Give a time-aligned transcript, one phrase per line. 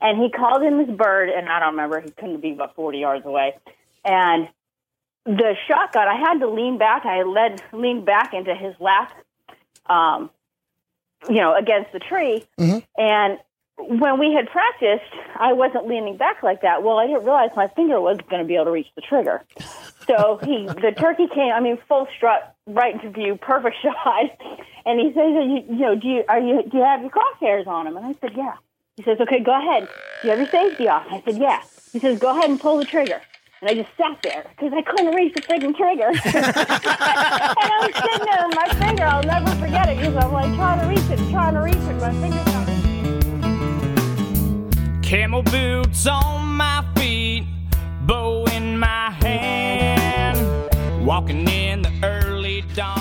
[0.00, 2.00] and he called in this bird, and I don't remember.
[2.00, 3.56] He couldn't be about 40 yards away,
[4.04, 4.48] and
[5.24, 6.08] the shotgun.
[6.08, 7.04] I had to lean back.
[7.04, 9.12] I led leaned back into his lap,
[9.86, 10.30] um,
[11.28, 12.44] you know, against the tree,
[12.96, 13.38] and
[13.78, 16.82] when we had practiced, I wasn't leaning back like that.
[16.82, 19.44] Well, I didn't realize my finger was going to be able to reach the trigger.
[20.06, 21.52] So he, the turkey came.
[21.52, 24.30] I mean, full strut right into view, perfect shot.
[24.84, 27.66] And he says, you, "You know, do you are you do you have your crosshairs
[27.66, 28.54] on him?" And I said, "Yeah."
[28.98, 29.88] He says, "Okay, go ahead.
[30.20, 31.62] Do you have your safety off?" I said, "Yeah."
[31.92, 33.22] He says, "Go ahead and pull the trigger."
[33.60, 36.08] And I just sat there because I couldn't reach the freaking trigger.
[36.10, 39.04] and I was sitting there with my finger.
[39.04, 42.00] I'll never forget it because I'm like trying to reach it, trying to reach it.
[42.00, 42.66] My finger's not.
[45.04, 47.44] Camel boots on my feet,
[48.02, 50.40] bow in my hand,
[51.06, 52.97] walking in the early dawn.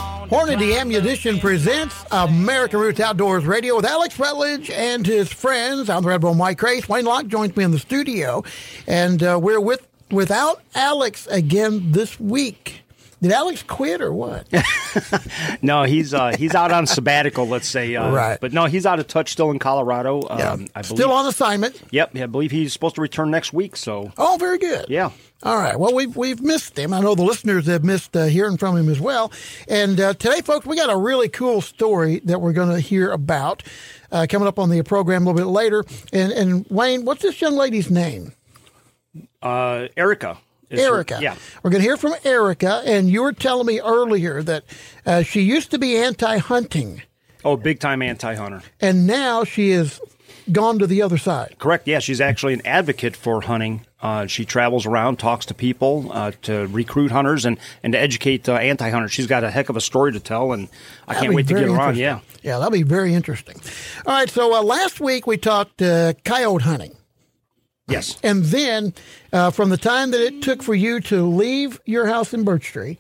[0.48, 5.90] Hornady Ammunition presents American Roots Outdoors Radio with Alex Rutledge and his friends.
[5.90, 6.88] I'm the Red Bull Mike Grace.
[6.88, 8.46] Wayne Locke joins me in the studio,
[8.88, 12.84] and uh, we're with without Alex again this week.
[13.22, 14.48] Did Alex quit or what?
[15.62, 17.96] No, he's uh, he's out on sabbatical, let's say.
[17.96, 18.40] Uh, Right.
[18.40, 20.22] But no, he's out of touch still in Colorado.
[20.30, 21.80] Um, I believe, Still on assignment.
[21.92, 23.76] Yep, I believe he's supposed to return next week.
[23.76, 24.86] So Oh, very good.
[24.90, 25.12] yeah.
[25.44, 25.78] All right.
[25.80, 26.94] Well, we've we've missed him.
[26.94, 29.32] I know the listeners have missed uh, hearing from him as well.
[29.68, 33.12] And uh, today, folks, we got a really cool story that we're going to hear
[33.12, 33.62] about
[34.12, 35.84] uh, coming up on the program a little bit later.
[36.14, 38.34] And and Wayne, what's this young lady's name?
[39.42, 40.38] Uh, Erica.
[40.70, 41.20] Is Erica.
[41.22, 41.36] yeah.
[41.64, 42.82] We're going to hear from Erica.
[42.86, 44.64] And you were telling me earlier that
[45.06, 47.02] uh, she used to be anti-hunting,
[47.46, 48.62] Oh, big time anti hunter.
[48.82, 50.02] and now she has
[50.52, 51.56] gone to the other side.
[51.60, 51.88] Correct.
[51.88, 53.86] Yeah, she's actually an advocate for hunting.
[54.02, 58.48] Uh, she travels around, talks to people uh, to recruit hunters and, and to educate
[58.50, 59.12] uh, anti hunters.
[59.12, 60.68] She's got a heck of a story to tell, and
[61.08, 61.96] I That'd can't wait to get her on.
[61.96, 62.20] Yeah.
[62.44, 63.60] Yeah, that'll be very interesting.
[64.06, 64.30] All right.
[64.30, 66.96] So uh, last week we talked uh, coyote hunting.
[67.88, 68.18] Yes.
[68.24, 68.94] And then,
[69.32, 72.66] uh, from the time that it took for you to leave your house in Birch
[72.66, 72.98] Tree,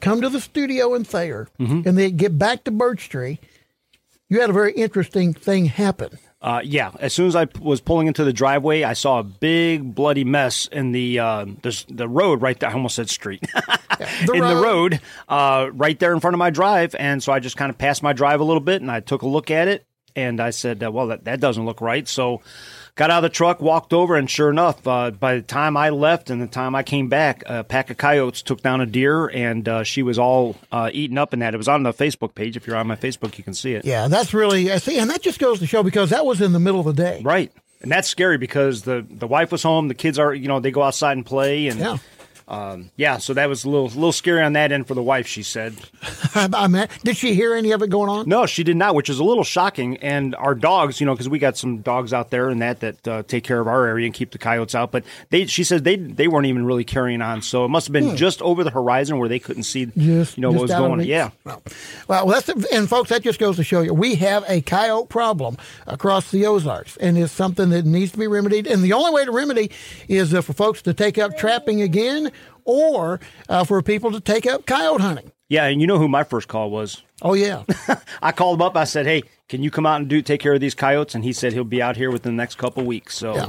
[0.00, 1.86] come to the studio in Thayer, Mm-hmm.
[1.88, 3.38] and then get back to Birch Tree,
[4.28, 6.18] you had a very interesting thing happen.
[6.40, 6.90] Uh, yeah.
[6.98, 10.66] As soon as I was pulling into the driveway, I saw a big bloody mess
[10.72, 12.70] in the uh, the, the road right there.
[12.70, 13.44] I almost said street.
[14.26, 14.62] The in the road.
[14.94, 16.96] road, uh, right there in front of my drive.
[16.98, 19.22] And so I just kind of passed my drive a little bit and I took
[19.22, 19.86] a look at it
[20.16, 22.08] and I said, uh, well, that, that doesn't look right.
[22.08, 22.40] So
[22.94, 25.90] got out of the truck, walked over, and sure enough, uh, by the time I
[25.90, 29.26] left and the time I came back, a pack of coyotes took down a deer
[29.28, 31.54] and uh, she was all uh, eaten up in that.
[31.54, 32.56] It was on the Facebook page.
[32.56, 33.84] If you're on my Facebook, you can see it.
[33.84, 36.52] Yeah, that's really I see, and that just goes to show because that was in
[36.52, 37.20] the middle of the day.
[37.22, 37.52] Right.
[37.80, 40.70] And that's scary because the, the wife was home, the kids are, you know, they
[40.70, 41.66] go outside and play.
[41.66, 41.98] And Yeah.
[42.48, 45.26] Um, yeah, so that was a little, little scary on that end for the wife,
[45.26, 45.74] she said.
[46.34, 48.28] I, I mean, did she hear any of it going on?
[48.28, 49.96] No, she did not, which is a little shocking.
[49.98, 53.08] And our dogs, you know, because we got some dogs out there and that that
[53.08, 54.90] uh, take care of our area and keep the coyotes out.
[54.90, 57.92] But they, she said they they weren't even really carrying on, so it must have
[57.92, 60.00] been just over the horizon where they couldn't see, Hmm.
[60.00, 61.04] Just, you know, what was going on.
[61.04, 61.62] Yeah, Well,
[62.08, 65.56] well, that's and folks, that just goes to show you we have a coyote problem
[65.86, 68.66] across the Ozarks, and it's something that needs to be remedied.
[68.66, 69.70] And the only way to remedy
[70.08, 72.31] is uh, for folks to take up trapping again,
[72.64, 75.32] or uh, for people to take up coyote hunting.
[75.48, 75.66] yeah.
[75.66, 77.02] And you know who my first call was?
[77.22, 77.62] Oh yeah,
[78.22, 78.76] I called him up.
[78.76, 81.22] I said, "Hey, can you come out and do take care of these coyotes?" And
[81.24, 83.16] he said he'll be out here within the next couple weeks.
[83.16, 83.46] So Yeah.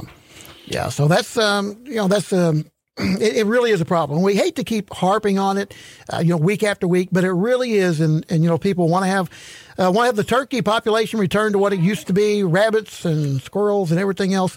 [0.66, 0.88] yeah.
[0.90, 2.66] So that's um, you know, that's um.
[2.96, 4.22] It, it really is a problem.
[4.22, 5.74] We hate to keep harping on it,
[6.12, 7.98] uh, you know, week after week, but it really is.
[8.00, 9.28] And, and you know, people want to have
[9.76, 13.04] uh, want to have the turkey population return to what it used to be, rabbits
[13.04, 14.56] and squirrels and everything else.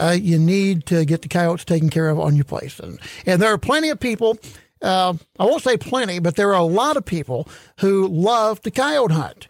[0.00, 3.40] Uh, you need to get the coyotes taken care of on your place, and and
[3.40, 4.38] there are plenty of people.
[4.82, 7.46] Uh, I won't say plenty, but there are a lot of people
[7.80, 9.48] who love to coyote hunt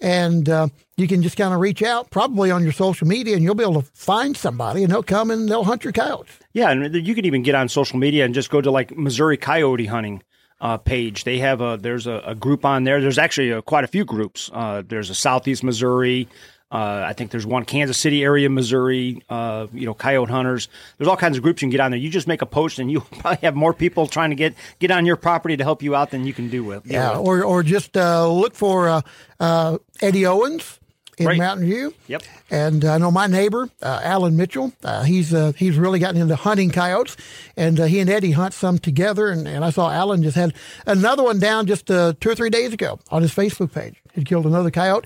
[0.00, 3.44] and uh, you can just kind of reach out probably on your social media and
[3.44, 6.70] you'll be able to find somebody and they'll come and they'll hunt your coyotes Yeah,
[6.70, 9.86] and you can even get on social media and just go to like Missouri Coyote
[9.86, 10.22] Hunting
[10.60, 11.24] uh, page.
[11.24, 13.00] They have a there's a, a group on there.
[13.00, 14.50] There's actually uh quite a few groups.
[14.52, 16.28] Uh, there's a Southeast Missouri.
[16.72, 19.22] Uh, I think there's one Kansas City area, Missouri.
[19.28, 20.68] Uh, you know, coyote hunters.
[20.98, 21.98] There's all kinds of groups you can get on there.
[21.98, 24.90] You just make a post, and you probably have more people trying to get get
[24.90, 26.86] on your property to help you out than you can do with.
[26.86, 29.00] yeah or, or just uh, look for uh,
[29.40, 30.78] uh, eddie owens
[31.18, 31.36] in Right.
[31.38, 32.22] mountain view Yep.
[32.50, 36.18] and uh, i know my neighbor uh, alan mitchell uh, he's uh, he's really gotten
[36.18, 37.14] into hunting coyotes
[37.58, 40.54] and uh, he and eddie hunt some together and, and i saw alan just had
[40.86, 44.24] another one down just uh, two or three days ago on his facebook page he
[44.24, 45.04] killed another coyote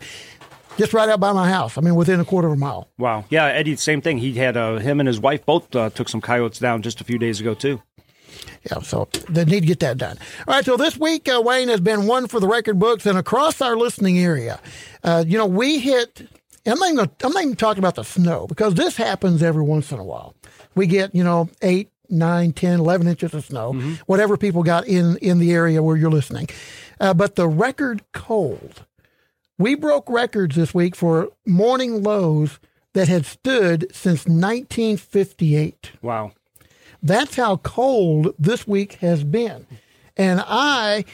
[0.76, 3.24] just right out by my house i mean within a quarter of a mile Wow.
[3.28, 4.18] Yeah, Eddie, same thing.
[4.18, 7.04] He had uh, him and his wife both uh, took some coyotes down just a
[7.04, 7.82] few days ago too.
[8.70, 10.16] Yeah, so they need to get that done.
[10.46, 13.18] All right, so this week, uh, Wayne has been one for the record books and
[13.18, 14.60] across our listening area.
[15.02, 16.22] Uh, you know, we hit
[16.66, 19.62] I'm not, even gonna, I'm not even talking about the snow because this happens every
[19.64, 20.34] once in a while.
[20.74, 23.72] We get, you know, eight, nine, 10, 11 inches of snow,
[24.06, 26.48] whatever people got in, in the area where you're listening.
[27.00, 28.84] Uh, but the record cold,
[29.58, 32.58] we broke records this week for morning lows
[32.92, 35.92] that had stood since 1958.
[36.02, 36.32] Wow.
[37.02, 39.66] That's how cold this week has been.
[40.16, 41.04] And I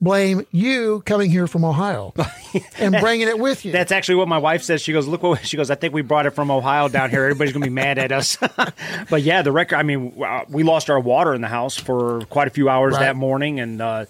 [0.00, 2.14] blame you coming here from Ohio
[2.78, 3.72] and bringing it with you.
[3.72, 4.80] That's actually what my wife says.
[4.80, 5.70] She goes, "Look what she goes.
[5.70, 7.24] I think we brought it from Ohio down here.
[7.24, 8.36] Everybody's gonna be mad at us."
[9.10, 9.76] but yeah, the record.
[9.76, 12.94] I mean, uh, we lost our water in the house for quite a few hours
[12.94, 13.00] Right.
[13.00, 14.06] that morning, and uh,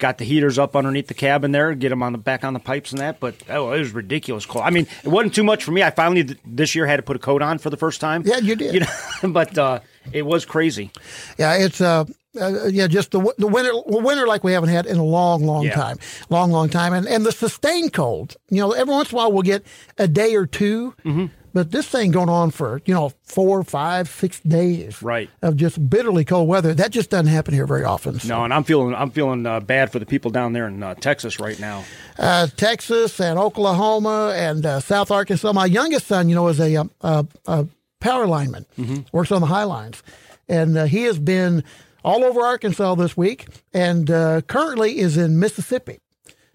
[0.00, 2.58] got the heaters up underneath the cabin there, get them on the back on the
[2.60, 3.20] pipes and that.
[3.20, 4.64] But oh, it was ridiculous cold.
[4.64, 5.82] I mean, it wasn't too much for me.
[5.82, 8.22] I finally this year had to put a coat on for the first time.
[8.26, 8.74] Yeah, you did.
[8.74, 8.88] You know,
[9.32, 9.80] but uh,
[10.12, 10.90] it was crazy.
[11.38, 12.04] Yeah, it's uh,
[12.40, 15.64] uh yeah, just the the winter winter like we haven't had in a long, long
[15.64, 15.74] Yeah.
[15.74, 15.98] time,
[16.30, 18.36] long, long time, and and the sustained cold.
[18.48, 19.64] You know, every once in a while we'll get
[19.98, 21.26] a day or 2 Mm-hmm.
[21.52, 25.28] But this thing going on for you know four, five, six days, Right.
[25.42, 26.74] of just bitterly cold weather.
[26.74, 28.18] That just doesn't happen here very often.
[28.20, 30.82] So, No, and I'm feeling I'm feeling uh, bad for the people down there in
[30.82, 31.84] uh, Texas right now.
[32.18, 35.52] uh, Texas and Oklahoma and uh, South Arkansas.
[35.52, 37.66] My youngest son, you know, is a, um, a, a
[38.00, 38.66] power lineman,
[39.12, 40.02] works on the high lines,
[40.48, 41.62] and uh, he has been
[42.02, 46.00] all over Arkansas this week, and uh, currently is in Mississippi.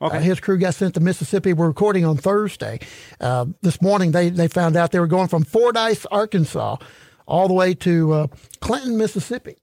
[0.02, 0.18] Okay.
[0.18, 1.54] Uh, his crew got sent to Mississippi.
[1.54, 2.80] We're recording on Thursday.
[3.20, 6.78] Uh, this morning, they they found out they were going from Fordyce, Arkansas,
[7.26, 8.28] all the way to uh,
[8.60, 9.56] Clinton, Mississippi.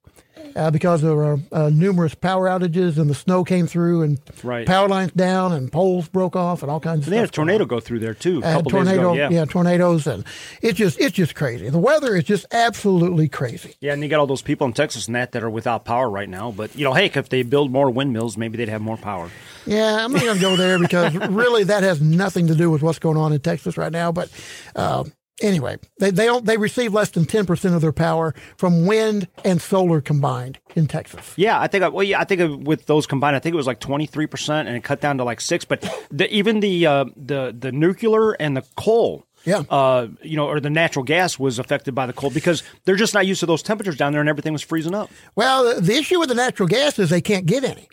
[0.54, 4.66] Uh, because there were uh, numerous power outages and the snow came through and Right.
[4.66, 7.64] power lines down and poles broke off and all kinds of They had a tornado
[7.64, 9.34] go through there too a couple tornado, days ago.
[9.34, 9.44] Yeah.
[9.46, 10.24] tornadoes, and
[10.60, 11.70] it's just it's just crazy.
[11.70, 13.74] The weather is just absolutely crazy.
[13.80, 16.10] Yeah, and you got all those people in Texas and that that are without power
[16.10, 16.50] right now.
[16.50, 19.30] But you know, hey, if they build more windmills, maybe they'd have more power.
[19.64, 22.82] Yeah, I'm not going to go there because really that has nothing to do with
[22.82, 24.12] what's going on in Texas right now.
[24.12, 24.28] But
[24.76, 25.04] uh,
[25.40, 29.28] anyway, they they don't they receive less than ten percent of their power from wind
[29.44, 31.34] and solar combined in Texas.
[31.36, 31.84] Yeah, I think.
[31.84, 34.26] I, well, yeah, I think with those combined, I think it was like twenty three
[34.26, 35.64] percent, and it cut down to like six.
[35.64, 39.26] But the, even the uh, the the nuclear and the coal.
[39.44, 39.64] Yeah.
[39.68, 43.12] Uh, you know, or the natural gas was affected by the cold because they're just
[43.12, 45.10] not used to those temperatures down there, and everything was freezing up.
[45.34, 47.88] Well, the, the issue with the natural gas is they can't get any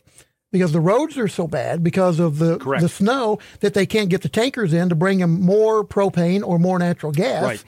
[0.51, 2.81] because the roads are so bad because of the Correct.
[2.81, 6.57] the snow that they can't get the tankers in to bring them more propane or
[6.59, 7.43] more natural gas.
[7.43, 7.63] Right.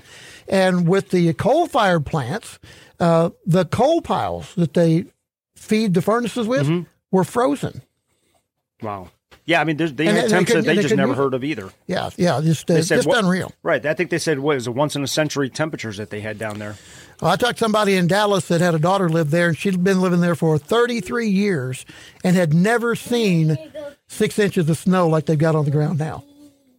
[0.48, 2.60] And with the coal fired plants,
[3.00, 5.06] uh, the coal piles that they
[5.56, 6.84] feed the furnaces with Mm-hmm.
[7.12, 7.82] were frozen.
[8.82, 9.10] Wow.
[9.52, 11.18] Yeah, I mean, there's, they And had they- temps that they, they just never use
[11.18, 11.70] heard of either.
[11.88, 13.52] Yeah, yeah, just uh, said just what- unreal.
[13.64, 13.86] Right.
[13.86, 16.38] I think they said what is it once in a century temperatures that they had
[16.40, 16.78] down there.
[17.22, 19.84] Well, I talked to somebody in Dallas that had a daughter live there, and she'd
[19.84, 21.86] been living there for 33 years
[22.24, 23.58] and had never seen
[24.08, 26.24] six inches of snow like they've got on the ground now.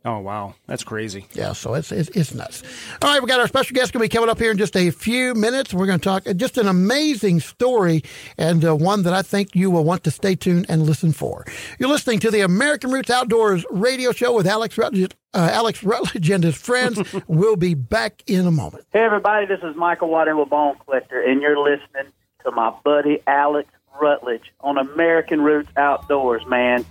[0.05, 1.27] Oh wow, that's crazy.
[1.33, 2.65] Yeah, so it's, it's it's nuts.
[3.01, 4.77] All right, we got our special guest going to be coming up here in just
[4.77, 5.73] a few minutes.
[5.73, 8.03] We're going to talk uh, just an amazing story
[8.37, 11.45] and uh, one that I think you will want to stay tuned and listen for.
[11.79, 16.31] You're listening to the American Roots Outdoors radio show with Alex Rutledge, uh, Alex Rutledge
[16.31, 17.01] and his friends.
[17.29, 18.85] we'll be back in a moment.
[18.93, 22.13] Hey, everybody, this is Michael Waddell with Bone Collector, and you're listening
[22.45, 23.71] to my buddy Alex
[24.01, 26.85] Rutledge on American Roots Outdoors, man.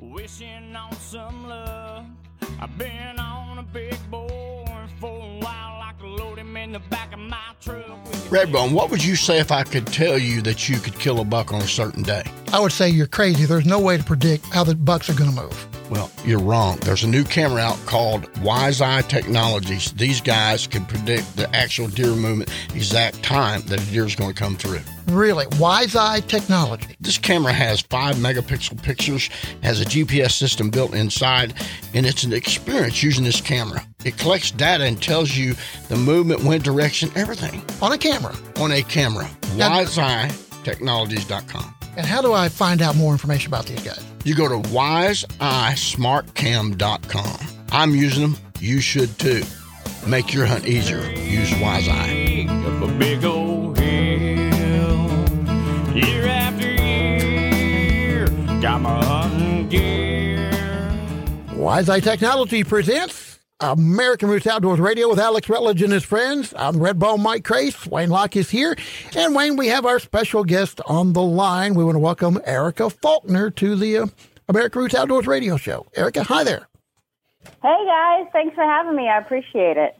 [0.00, 1.75] Wishing on some love.
[2.60, 4.64] I've been on a big boy
[5.00, 5.82] for a while.
[5.82, 7.84] I could load him in the back of my truck.
[8.30, 11.24] Redbone, what would you say if I could tell you that you could kill a
[11.24, 12.24] buck on a certain day?
[12.52, 13.44] I would say you're crazy.
[13.44, 15.75] There's no way to predict how the bucks are going to move.
[15.88, 16.78] Well, you're wrong.
[16.78, 19.92] There's a new camera out called Wise Eye Technologies.
[19.92, 24.34] These guys can predict the actual deer movement, exact time that a deer is going
[24.34, 24.80] to come through.
[25.06, 26.96] Really, Wise Eye Technology.
[27.00, 29.30] This camera has five megapixel pictures,
[29.62, 31.54] has a GPS system built inside,
[31.94, 33.80] and it's an experience using this camera.
[34.04, 35.54] It collects data and tells you
[35.88, 38.34] the movement, wind direction, everything On a camera.
[38.58, 39.30] on a camera.
[39.56, 41.74] WiseEyeTechnologies.com.
[41.96, 44.04] And how do I find out more information about these guys?
[44.26, 47.38] You go to wiseeyesmartcam.com.
[47.70, 48.36] I'm using them.
[48.58, 49.44] You should too.
[50.04, 50.98] Make your hunt easier.
[51.12, 52.48] Use WiseEye.
[52.66, 55.06] Up a big old hill.
[55.94, 58.26] Year after year.
[58.60, 60.50] Got my hunting gear.
[61.54, 63.25] Wise Eye Technology presents
[63.60, 66.52] American Roots Outdoors Radio with Alex Rutledge and his friends.
[66.58, 67.86] I'm Red Ball Mike Crace.
[67.86, 68.76] Wayne Locke is here.
[69.16, 71.74] And Wayne, we have our special guest on the line.
[71.74, 74.06] We want to welcome Erica Faulkner to the uh,
[74.50, 75.86] American Roots Outdoors Radio Show.
[75.96, 76.68] Erica, hi there.
[77.62, 79.08] Hey guys, thanks for having me.
[79.08, 79.96] I appreciate it.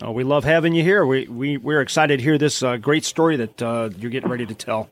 [0.00, 1.04] Oh, we love having you here.
[1.04, 4.46] We we we're excited to hear this uh, great story that uh, you're getting ready
[4.46, 4.90] to tell.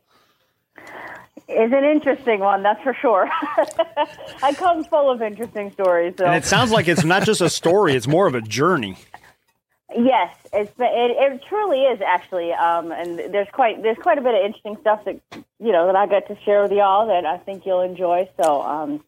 [1.49, 3.29] Is an interesting one, that's for sure.
[4.43, 6.15] I come full of interesting stories.
[6.19, 6.27] So.
[6.27, 8.97] And it sounds like it's not just a story; it's more of a journey.
[9.97, 14.35] Yes, it's it, it truly is actually, um, and there's quite there's quite a bit
[14.35, 15.19] of interesting stuff that
[15.59, 18.29] you know that I got to share with y'all that I think you'll enjoy.
[18.43, 19.03] So, um,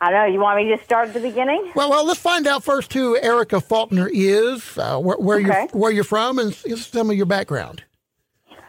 [0.00, 0.34] I don't know.
[0.34, 1.70] You want me to start at the beginning?
[1.76, 5.46] Well, well, let's find out first who Erica Faulkner is, uh, where, where Okay.
[5.46, 7.84] you're where you're from, and s- some of your background.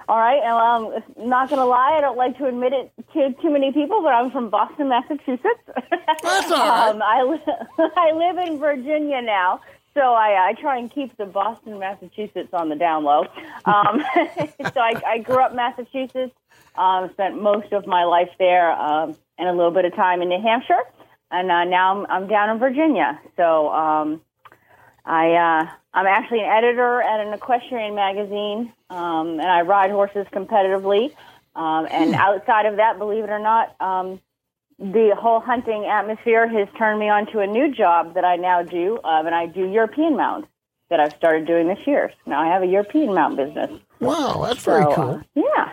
[0.10, 3.50] All right, and um, not gonna lie, I don't like to admit it to too
[3.50, 5.64] many people, but I'm from Boston, Massachusetts.
[6.24, 6.90] That's all right.
[6.90, 7.56] um, I li-
[7.96, 9.62] I live in Virginia now,
[9.94, 13.26] so I, I try and keep the Boston, Massachusetts on the down low.
[13.66, 14.04] Um,
[14.74, 16.36] so I, I grew up Massachusetts,
[16.76, 20.30] um, spent most of my life there, um, and a little bit of time in
[20.30, 20.82] New Hampshire,
[21.32, 23.20] and uh, now I'm, I'm down in Virginia.
[23.38, 24.22] So um,
[25.06, 30.26] I uh, I'm actually an editor at an equestrian magazine, um, and I ride horses
[30.34, 31.14] competitively.
[31.56, 34.20] Um, and outside of that, believe it or not, um,
[34.80, 38.64] the whole hunting atmosphere has turned me on to a new job that I now
[38.64, 40.46] do, um, and I do European mount
[40.90, 42.12] that I've started doing this year.
[42.26, 43.70] Now I have a European mount business.
[44.00, 45.22] Wow, that's very So, uh, cool.
[45.36, 45.70] yeah.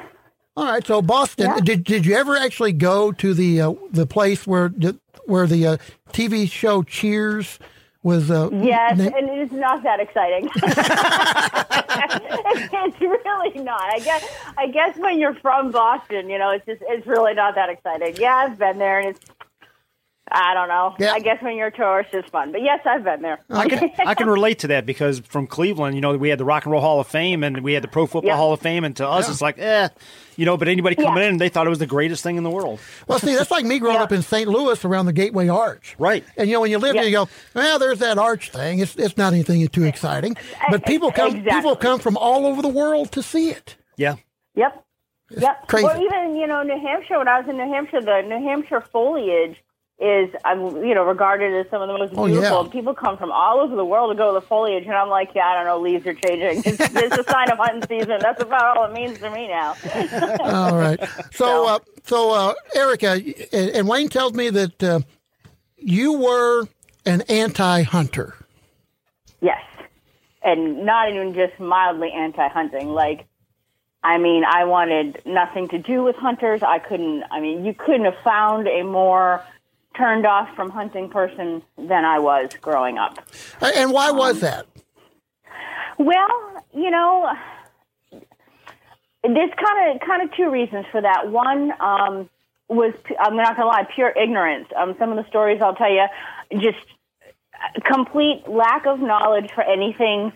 [0.57, 1.61] All right, so Boston, Yeah.
[1.63, 5.67] did did you ever actually go to the uh, the place where the, where the
[5.67, 5.77] uh,
[6.13, 7.59] TV show Cheers
[8.03, 8.31] was?
[8.31, 10.49] Uh, Yes, na- and it is not that exciting.
[12.73, 13.83] it's really not.
[13.95, 14.25] I guess.
[14.57, 18.17] I guess when you're from Boston, you know, it's just it's really not that exciting.
[18.17, 19.21] Yeah, I've been there, and it's.
[20.33, 20.95] I don't know.
[20.99, 21.13] Yeah.
[21.13, 22.53] I guess when you're a tourist, it's fun.
[22.53, 23.41] But yes, I've been there.
[23.51, 26.45] I can I can relate to that because from Cleveland, you know, we had the
[26.45, 28.37] Rock and Roll Hall of Fame and we had the Pro Football Yeah.
[28.37, 29.89] Hall of Fame, and to us, it's like, eh,
[30.37, 30.57] you know.
[30.57, 31.29] But anybody coming Yeah.
[31.31, 32.79] in, they thought it was the greatest thing in the world.
[33.09, 34.03] well, see, that's like me growing Yeah.
[34.05, 34.49] up in St.
[34.49, 35.97] Louis around the Gateway Arch.
[35.99, 36.25] Right.
[36.37, 38.79] And you know, when you live there, you go, well, there's that arch thing.
[38.79, 40.37] It's it's not anything too exciting,
[40.71, 41.53] but people come Exactly.
[41.53, 43.77] people come from all over the world to see it.
[43.97, 44.17] Yeah.
[44.55, 44.85] Yep.
[45.37, 45.69] Yep.
[45.69, 45.87] crazy.
[45.87, 47.19] Well, even you know, New Hampshire.
[47.19, 49.57] When I was in New Hampshire, the New Hampshire foliage
[50.01, 52.65] is, um, you know, regarded as some of the most Oh, beautiful.
[52.65, 52.71] yeah.
[52.73, 55.31] People come from all over the world to go to the foliage, and I'm like,
[55.35, 56.63] yeah, I don't know, leaves are changing.
[56.65, 58.19] It's, it's a sign of hunting season.
[58.21, 59.75] That's about all it means to me now.
[60.41, 60.99] All right.
[61.33, 63.21] So, uh, so uh, Erica,
[63.53, 65.01] and, and Wayne tells me that uh,
[65.77, 66.67] you were
[67.05, 68.35] an anti-hunter.
[69.43, 69.63] Yes.
[70.43, 72.89] And not even just mildly anti hunting.
[72.89, 73.27] Like,
[74.03, 76.63] I mean, I wanted nothing to do with hunters.
[76.63, 79.45] I couldn't, I mean, you couldn't have found a more
[79.97, 83.19] turned off from hunting person than I was growing up.
[83.61, 84.67] And why was that?
[85.99, 87.31] Well, you know,
[89.23, 91.31] there's kind of kind of two reasons for that.
[91.31, 92.31] One um,
[92.69, 94.69] was I'm not going to lie, pure ignorance.
[94.77, 96.07] Um, some of the stories I'll tell you,
[96.59, 96.79] just
[97.85, 100.33] complete lack of knowledge for anything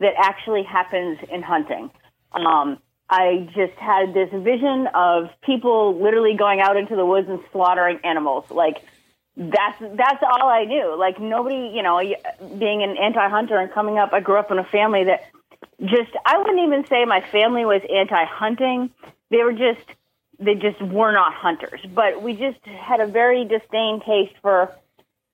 [0.00, 1.90] that actually happens in hunting.
[2.32, 2.78] Um,
[3.10, 7.98] I just had this vision of people literally going out into the woods and slaughtering
[8.04, 8.44] animals.
[8.50, 8.76] Like
[9.38, 10.96] that's that's all I knew.
[10.98, 12.00] Like nobody, you know,
[12.58, 15.20] being an anti-hunter and coming up, I grew up in a family that
[15.80, 18.90] just I wouldn't even say my family was anti-hunting.
[19.30, 19.86] They were just
[20.40, 24.74] they just were not hunters, but we just had a very disdain taste for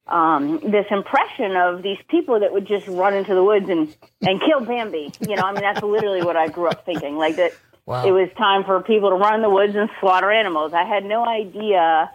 [0.07, 4.41] um, this impression of these people that would just run into the woods and, and
[4.41, 5.13] kill Bambi.
[5.27, 7.17] You know, I mean, that's literally what I grew up thinking.
[7.17, 7.53] Like that
[7.87, 8.07] Wow.
[8.07, 10.73] it was time for people to run in the woods and slaughter animals.
[10.73, 12.11] I had no idea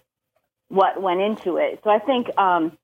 [0.69, 1.81] what went into it.
[1.83, 2.77] So I think um,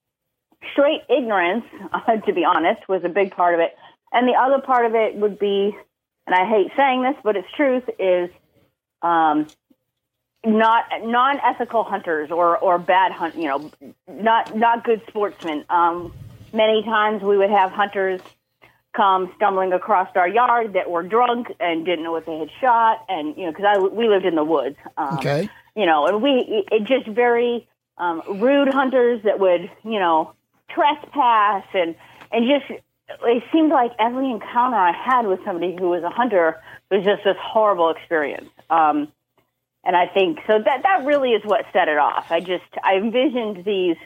[0.72, 3.74] straight ignorance, uh, to be honest, was a big part of it.
[4.12, 5.76] And the other part of it would be,
[6.26, 8.30] and I hate saying this, but it's truth, is
[9.02, 9.46] um,
[10.44, 13.70] not non-ethical hunters or or bad hunt you know
[14.08, 16.12] not not good sportsmen um
[16.52, 18.20] many times we would have hunters
[18.96, 23.04] come stumbling across our yard that were drunk and didn't know what they had shot
[23.08, 25.50] and you know because i we lived in the woods um, Okay.
[25.74, 27.66] you know and we it just very
[27.98, 30.32] um rude hunters that would you know
[30.70, 31.94] trespass and
[32.32, 36.60] and just it seemed like every encounter i had with somebody who was a hunter
[36.90, 39.08] was just this horrible experience um
[39.86, 42.26] and I think so that that really is what set it off.
[42.30, 43.96] I just I envisioned these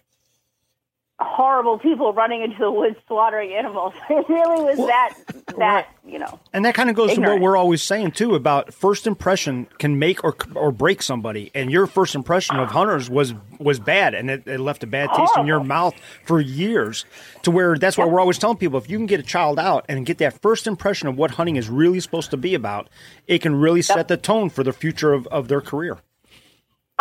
[1.20, 3.94] horrible people running into the woods slaughtering animals.
[4.10, 5.14] It really was that
[5.56, 6.40] that you know.
[6.52, 9.98] And that kind of goes to what we're always saying too about first impression can
[9.98, 11.50] make or or break somebody.
[11.54, 15.10] And your first impression of hunters was was bad, and it, it left a bad
[15.14, 15.64] taste in your oh.
[15.64, 17.04] mouth for years.
[17.42, 19.86] To where that's why we're always telling people if you can get a child out
[19.88, 22.88] and get that first impression of what hunting is really supposed to be about,
[23.26, 25.98] it can really set the tone for the future of, of their career.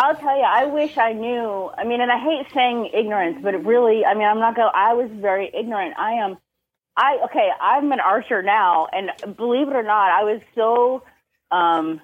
[0.02, 1.70] I'll tell you, I wish I knew.
[1.76, 4.70] I mean, and I hate saying ignorance, but it really, I mean, I'm not going
[4.72, 5.94] to, I was very ignorant.
[5.98, 6.38] I am,
[6.96, 11.02] I, okay, I'm an archer now, and believe it or not, I was so,
[11.50, 12.00] um,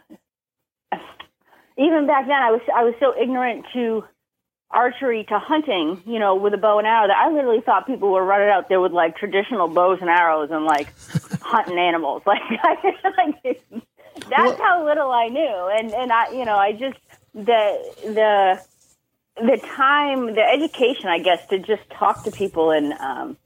[1.78, 4.04] even back then, I was I was so ignorant to
[4.70, 8.10] archery to hunting, you know, with a bow and arrow that I literally thought people
[8.12, 10.88] were running out there with like traditional bows and arrows and like
[11.40, 12.22] hunting animals.
[12.26, 12.42] Like,
[13.44, 13.60] like
[14.30, 15.70] that's how little I knew.
[15.78, 16.98] And and I, you know, I just
[17.36, 18.60] the the
[19.36, 23.36] the time, the education, I guess, to just talk to people and um,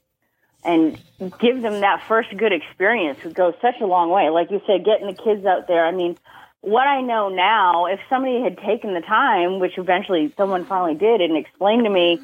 [0.63, 0.97] and
[1.39, 4.29] give them that first good experience goes such a long way.
[4.29, 5.85] Like you said, getting the kids out there.
[5.85, 6.17] I mean,
[6.61, 11.19] what I know now, if somebody had taken the time, which eventually someone finally did,
[11.19, 12.19] and explained to me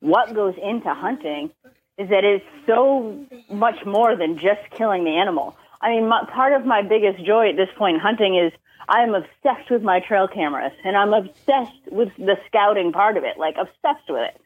[0.00, 1.50] what goes into hunting,
[1.96, 5.56] is that it's so much more than just killing the animal.
[5.80, 8.52] I mean, my, part of my biggest joy at this point in hunting is
[8.88, 13.24] I am obsessed with my trail cameras, and I'm obsessed with the scouting part of
[13.24, 14.40] it, like obsessed with it.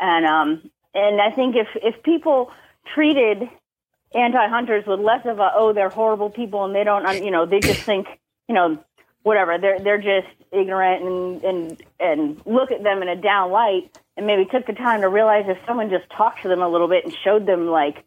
[0.00, 2.50] And um, and I think if if people
[2.94, 3.48] treated
[4.14, 7.58] anti-hunters with less of a oh they're horrible people and they don't you know they
[7.58, 8.06] just think
[8.48, 8.78] you know
[9.22, 13.98] whatever they're they're just ignorant and and and look at them in a down light
[14.16, 16.88] and maybe took the time to realize if someone just talked to them a little
[16.88, 18.04] bit and showed them like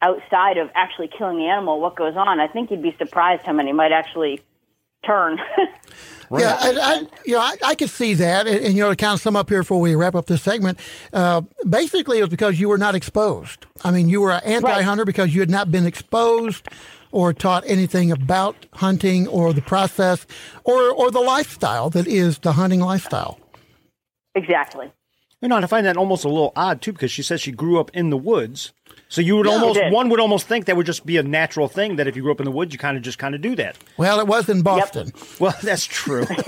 [0.00, 3.52] outside of actually killing the animal what goes on i think you'd be surprised how
[3.52, 4.40] many might actually
[5.04, 5.38] turn
[6.32, 6.44] Right.
[6.44, 8.96] Yeah, I, I, you know, I, I could see that, and, and, you know, to
[8.96, 10.78] kind of sum up here before we wrap up this segment,
[11.12, 13.66] uh, basically it was because you were not exposed.
[13.84, 15.06] I mean, you were an anti-hunter right.
[15.06, 16.68] because you had not been exposed
[17.10, 20.26] or taught anything about hunting or the process
[20.64, 23.38] or or the lifestyle that is the hunting lifestyle.
[24.34, 24.90] Exactly.
[25.42, 27.78] You know, I find that almost a little odd too, because she says she grew
[27.78, 28.72] up in the woods.
[29.12, 31.68] So you would yeah, almost one would almost think that would just be a natural
[31.68, 33.42] thing that if you grew up in the woods, you kind of just kind of
[33.42, 33.76] do that.
[33.98, 35.12] Well, it was in Boston.
[35.14, 35.38] Yep.
[35.38, 36.22] Well, that's true.
[36.30, 36.46] and you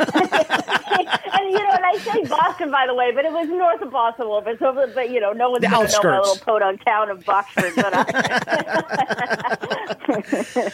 [1.58, 4.28] know, and I say Boston by the way, but it was north of Boston a
[4.30, 4.58] little bit.
[4.60, 7.74] So, but you know, no one's going to know my little podunk town of Boxford.
[7.76, 7.92] But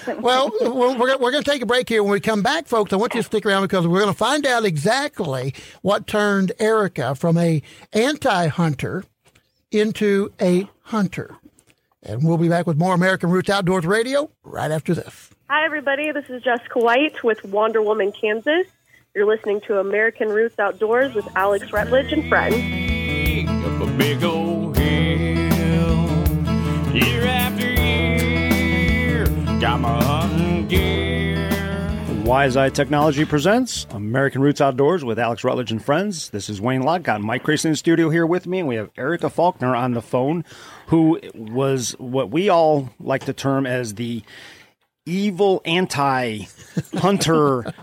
[0.06, 0.14] I...
[0.20, 2.04] well, we're we're going to take a break here.
[2.04, 4.16] When we come back, folks, I want you to stick around because we're going to
[4.16, 7.60] find out exactly what turned Erica from a
[7.92, 9.02] anti-hunter
[9.72, 11.39] into a hunter.
[12.02, 15.30] And we'll be back with more American Roots Outdoors Radio right after this.
[15.50, 16.12] Hi, everybody.
[16.12, 18.66] This is Jessica White with Wonder Woman, Kansas.
[19.14, 22.54] You're listening to American Roots Outdoors with Alex Rutledge and friends.
[23.64, 26.08] Up a big old hill,
[26.94, 29.26] year after year,
[29.60, 31.29] got my hunting gear.
[32.30, 36.30] Wise Eye Technology presents American Roots Outdoors with Alex Rutledge and friends.
[36.30, 36.82] This is Wayne.
[37.02, 39.94] Got Mike Grayson in the studio here with me, and we have Erica Faulkner on
[39.94, 40.44] the phone
[40.86, 44.22] who was what we all like to term as the
[45.04, 46.44] evil anti-hunter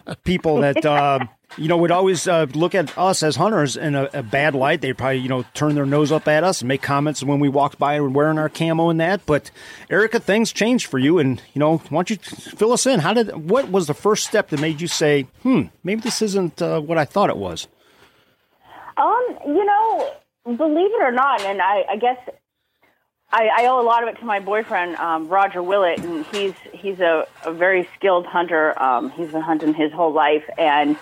[0.24, 1.20] people that uh,
[1.58, 4.82] you know would always uh, look at us as hunters in a, a, bad light.
[4.82, 7.50] They'd probably you know turn their nose up at us and make comments when we
[7.50, 9.26] walked by and wearing our camo and that.
[9.26, 9.52] But
[9.90, 13.00] Erica, things changed for you, and you know, why don't you fill us in?
[13.00, 16.62] How did what was the first step that made you say, "Hmm, maybe this isn't
[16.62, 17.68] uh, what I thought it was"?
[18.98, 20.12] Um, you know,
[20.46, 22.18] believe it or not, and I, I guess
[23.32, 26.54] I, I owe a lot of it to my boyfriend um, Roger Willett, and he's
[26.72, 28.80] he's a, a very skilled hunter.
[28.82, 30.98] Um, he's been hunting his whole life, and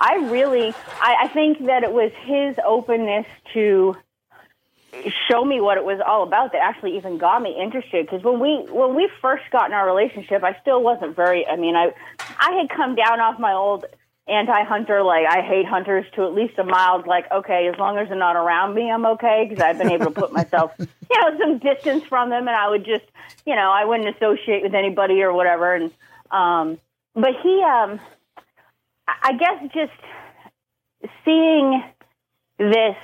[0.00, 3.96] I really I, I think that it was his openness to
[5.28, 8.06] show me what it was all about that actually even got me interested.
[8.06, 11.46] Because when we when we first got in our relationship, I still wasn't very.
[11.46, 11.92] I mean, I
[12.38, 13.84] I had come down off my old
[14.26, 18.08] anti-hunter, like I hate hunters, to at least a mild, like okay, as long as
[18.08, 21.38] they're not around me, I'm okay because I've been able to put myself, you know,
[21.38, 23.04] some distance from them, and I would just,
[23.44, 25.74] you know, I wouldn't associate with anybody or whatever.
[25.74, 25.92] And
[26.30, 26.78] um,
[27.14, 28.00] but he, um,
[29.22, 31.82] I guess, just seeing
[32.58, 32.96] this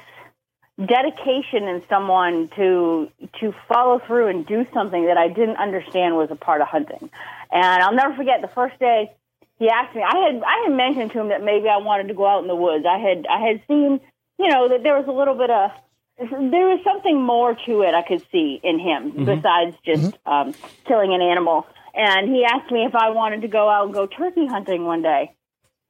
[0.79, 6.31] dedication in someone to to follow through and do something that I didn't understand was
[6.31, 7.11] a part of hunting.
[7.51, 9.13] And I'll never forget the first day
[9.59, 10.03] he asked me.
[10.03, 12.49] I had I had mentioned to him that maybe I wanted to go out in
[12.49, 12.85] the woods.
[12.89, 14.01] I had I had seen,
[14.39, 15.71] you know, that there was a little bit of
[16.19, 19.25] there was something more to it I could see in him mm-hmm.
[19.25, 20.31] besides just mm-hmm.
[20.31, 20.55] um,
[20.87, 21.67] killing an animal.
[21.95, 25.03] And he asked me if I wanted to go out and go turkey hunting one
[25.03, 25.35] day,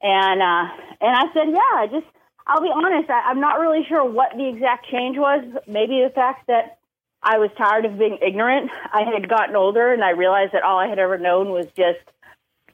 [0.02, 1.74] and uh, and I said, yeah.
[1.74, 2.06] I just
[2.46, 5.44] I'll be honest, I, I'm not really sure what the exact change was.
[5.66, 6.78] Maybe the fact that
[7.22, 8.70] I was tired of being ignorant.
[8.92, 11.98] I had gotten older, and I realized that all I had ever known was just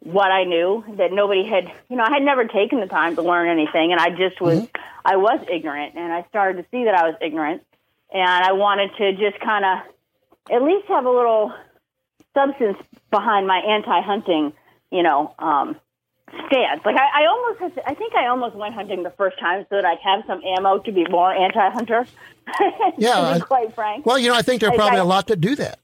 [0.03, 3.23] what I knew that nobody had, you know, I had never taken the time to
[3.23, 4.83] learn anything and I just was, mm-hmm.
[5.05, 7.63] I was ignorant and I started to see that I was ignorant
[8.13, 9.79] and I wanted to just kind of
[10.53, 11.53] at least have a little
[12.35, 12.79] substance
[13.11, 14.53] behind my anti-hunting,
[14.91, 15.77] you know, um,
[16.47, 16.81] stance.
[16.85, 19.67] Like I, I almost, had to, I think I almost went hunting the first time
[19.69, 22.07] so that I'd have some ammo to be more anti-hunter.
[22.99, 24.07] yeah, quite frank.
[24.07, 25.79] Well, you know, I think there are probably I, a lot that do that.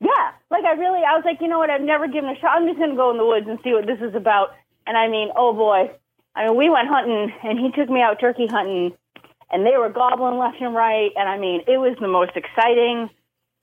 [0.00, 1.70] Yeah, like I really, I was like, you know what?
[1.70, 2.56] I've never given a shot.
[2.56, 4.50] I'm just going to go in the woods and see what this is about.
[4.86, 5.90] And I mean, oh boy,
[6.34, 8.92] I mean, we went hunting, and he took me out turkey hunting,
[9.50, 11.10] and they were gobbling left and right.
[11.16, 13.08] And I mean, it was the most exciting,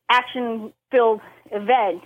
[0.10, 2.01] action-filled event,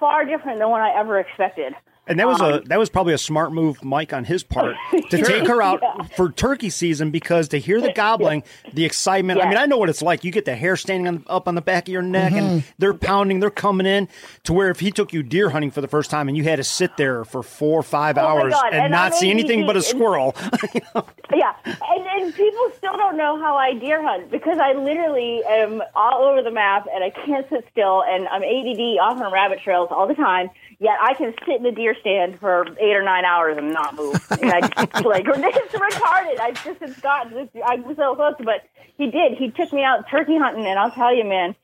[0.00, 1.74] far different than what I ever expected.
[2.08, 4.76] And that was a Um, that was probably a smart move, Mike, on his part
[5.10, 5.82] to take her out
[6.16, 8.42] for turkey season because to hear the gobbling,
[8.72, 9.40] the excitement.
[9.42, 10.24] I mean, I know what it's like.
[10.24, 12.38] You get the hair standing on, up on the back of your neck, Mm-hmm.
[12.38, 14.08] and they're pounding, they're coming in.
[14.44, 16.56] To where if he took you deer hunting for the first time and you had
[16.56, 19.76] to sit there for four or five Oh hours and, and not see anything but
[19.76, 20.34] a squirrel,
[21.34, 25.82] Yeah, and, and people still don't know how I deer hunt because I literally am
[25.94, 29.60] all over the map and I can't sit still and I'm ADD off on rabbit
[29.62, 30.50] trails all the time.
[30.80, 33.96] Yet I can sit in the deer stand for eight or nine hours and not
[33.96, 34.14] move.
[34.30, 36.38] And I just like it's retarded.
[36.38, 37.48] I just it's gotten this.
[37.66, 38.62] I'm so close, but
[38.96, 39.36] he did.
[39.36, 41.56] He took me out turkey hunting, and I'll tell you, man.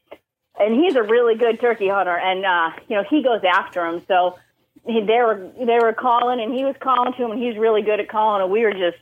[0.58, 4.02] And he's a really good turkey hunter, and uh, you know he goes after him.
[4.08, 4.36] So
[4.84, 7.82] he, they were they were calling, and he was calling to him, and he's really
[7.82, 8.42] good at calling.
[8.42, 8.98] And we were just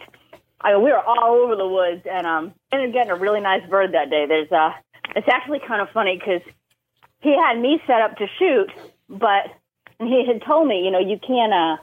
[0.60, 3.68] I we were all over the woods, and um, ended up getting a really nice
[3.68, 4.26] bird that day.
[4.26, 4.72] There's uh,
[5.16, 6.42] it's actually kind of funny because
[7.20, 8.70] he had me set up to shoot,
[9.08, 9.48] but
[10.02, 11.76] and he had told me, you know, you can't uh,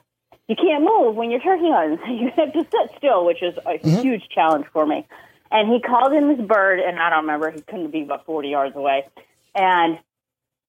[0.47, 1.99] you can't move when you're turkey hunting.
[2.19, 5.07] You have to sit still, which is a huge challenge for me.
[5.51, 7.49] And he called in this bird, and I don't remember.
[7.49, 9.07] He couldn't be about 40 yards away,
[9.55, 9.99] and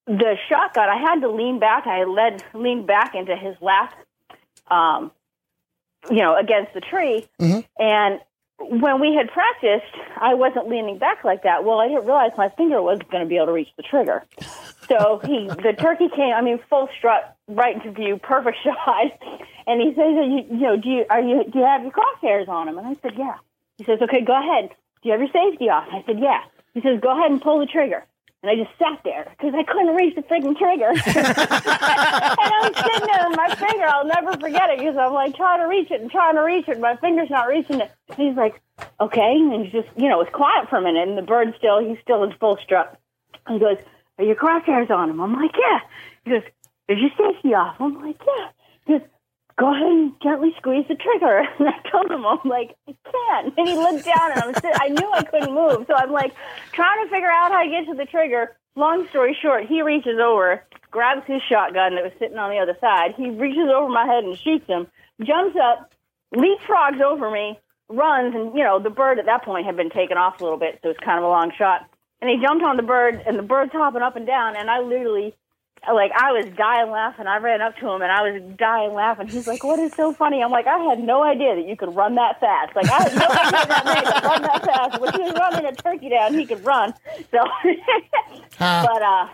[0.07, 0.89] the shotgun.
[0.89, 1.87] I had to lean back.
[1.87, 3.95] I led leaned back into his lap,
[4.71, 5.11] um,
[6.09, 7.27] you know, against the tree,
[7.79, 8.21] and
[8.59, 11.65] when we had practiced, I wasn't leaning back like that.
[11.65, 14.25] Well, I didn't realize my finger wasn't going to be able to reach the trigger.
[14.91, 16.35] So he, the turkey came.
[16.35, 19.13] I mean, full strut right into view, perfect shot.
[19.67, 22.49] And he says, you, "You know, do you are you do you have your crosshairs
[22.49, 23.37] on him?" And I said, "Yeah."
[23.79, 24.71] He says, "Okay, go ahead.
[25.03, 26.41] Do you have your safety off?" I said, "Yeah."
[26.75, 28.05] He says, "Go ahead and pull the trigger."
[28.43, 30.89] And I just sat there because I couldn't reach the freaking trigger.
[30.97, 35.61] and I'm sitting there, and my finger, I'll never forget it because I'm like trying
[35.61, 37.91] to reach it and trying to reach it, and my finger's not reaching it.
[38.09, 38.63] And he's like,
[38.99, 39.37] okay.
[39.37, 41.99] And he's just, you know, it's quiet for a minute, and the bird's still, he's
[42.03, 42.99] still in full strut.
[43.47, 43.77] And he goes,
[44.21, 45.21] Are your crosshairs on him?
[45.21, 45.79] I'm like, Yeah.
[46.25, 46.43] He goes,
[46.89, 47.77] Is your safety off?
[47.81, 48.49] I'm like, Yeah.
[48.87, 49.09] He goes,
[49.59, 51.43] Go ahead and gently squeeze the trigger.
[51.59, 53.55] And I told him, I'm like, I can't.
[53.57, 55.87] And he looked down and I'm sitting, I knew I couldn't move.
[55.87, 56.35] So I'm like
[56.73, 58.57] trying to figure out how to get to the trigger.
[58.77, 62.77] Long story short, he reaches over, grabs his shotgun that was sitting on the other
[62.81, 63.15] side.
[63.17, 64.87] He reaches over my head and shoots him,
[65.23, 65.93] jumps up,
[66.35, 70.17] leapfrogs over me, runs, and you know, the bird at that point had been taken
[70.17, 71.90] off a little bit, so it's kind of a long shot.
[72.21, 74.81] And he jumped on the bird, and the bird's hopping up and down, and I
[74.81, 75.35] literally,
[75.91, 77.27] like, I was dying laughing.
[77.27, 79.29] I ran up to him, and I was dying laughing.
[79.29, 81.95] He's like, "What is so funny?" I'm like, "I had no idea that you could
[81.97, 82.77] run that fast.
[82.77, 85.01] Like, I had no idea that man could run that fast.
[85.01, 86.93] When he was running a turkey down, he could run."
[87.31, 87.39] So,
[88.59, 89.29] but uh,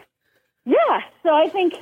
[0.64, 1.01] yeah.
[1.25, 1.75] So I think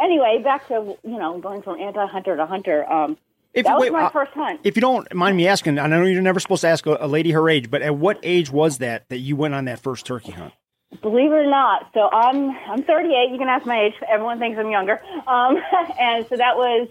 [0.00, 2.90] anyway, back to you know going from anti-hunter to hunter.
[2.90, 3.16] Um,
[3.54, 4.60] If that you- was wait, my uh, first hunt.
[4.64, 7.06] if you don't mind me asking, I know you're never supposed to ask a, a
[7.06, 10.06] lady her age, but at what age was that that you went on that first
[10.06, 10.54] turkey hunt?
[11.00, 13.30] Believe it or not, so I'm I'm 38.
[13.32, 13.94] You can ask my age.
[14.08, 15.00] Everyone thinks I'm younger.
[15.26, 15.56] Um,
[16.00, 16.88] and so that was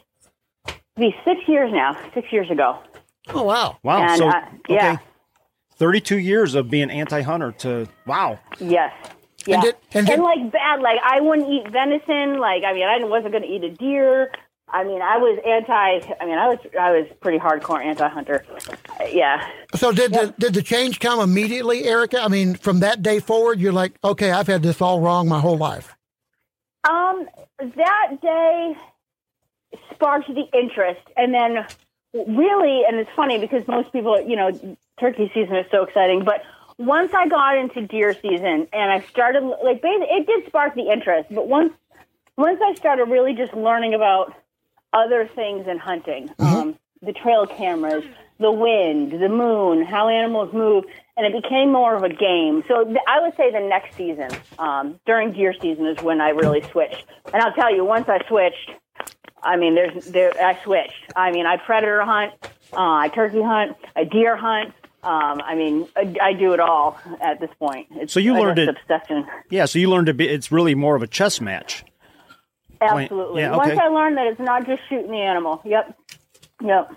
[0.95, 1.97] be six years now.
[2.13, 2.80] Six years ago.
[3.30, 3.78] Oh wow!
[3.84, 4.93] Wow, And, so uh, yeah.
[4.93, 5.04] okay,
[5.76, 8.39] thirty-two years of being anti-hunter to wow.
[8.60, 8.91] Yes.
[9.45, 9.62] Yeah.
[9.62, 10.82] did- and did- like bad.
[10.82, 12.39] Like I wouldn't eat venison.
[12.39, 14.32] Like I mean, I wasn't going to eat a deer.
[14.71, 16.15] I mean, I was anti.
[16.19, 18.45] I mean, I was I was pretty hardcore anti-hunter.
[18.49, 19.47] Uh, yeah.
[19.75, 22.21] So did the did the change come immediately, Erica?
[22.21, 25.39] I mean, from that day forward, you're like, okay, I've had this all wrong my
[25.39, 25.95] whole life.
[26.89, 27.27] Um,
[27.60, 28.75] that day
[29.93, 31.65] sparked the interest, and then
[32.13, 36.43] really, and it's funny because most people, you know, turkey season is so exciting, but
[36.77, 41.29] once I got into deer season and I started like it did spark the interest,
[41.29, 41.73] but once
[42.38, 44.34] once I started really just learning about
[44.93, 48.04] other things in hunting, um, the trail cameras,
[48.39, 50.84] the wind, the moon, how animals move,
[51.17, 52.63] and it became more of a game.
[52.67, 56.30] So th- I would say the next season, um, during deer season, is when I
[56.30, 57.06] really switched.
[57.34, 58.71] And I'll tell you, once I switched,
[59.43, 61.12] I mean, there's there I switched.
[61.15, 62.34] I mean, I predator hunt,
[62.73, 64.73] uh, I turkey hunt, I deer hunt.
[65.04, 67.88] Um, I mean, I, I do it all at this point.
[67.91, 69.25] It's So you learned it- obsession.
[69.49, 70.27] Yeah, so you learned to be.
[70.30, 71.84] It's really more of a chess match.
[72.82, 73.41] Absolutely.
[73.41, 73.80] yeah, Once.
[73.80, 75.62] I learned that it's not just shooting the animal.
[75.65, 75.98] Yep.
[76.63, 76.96] Yep.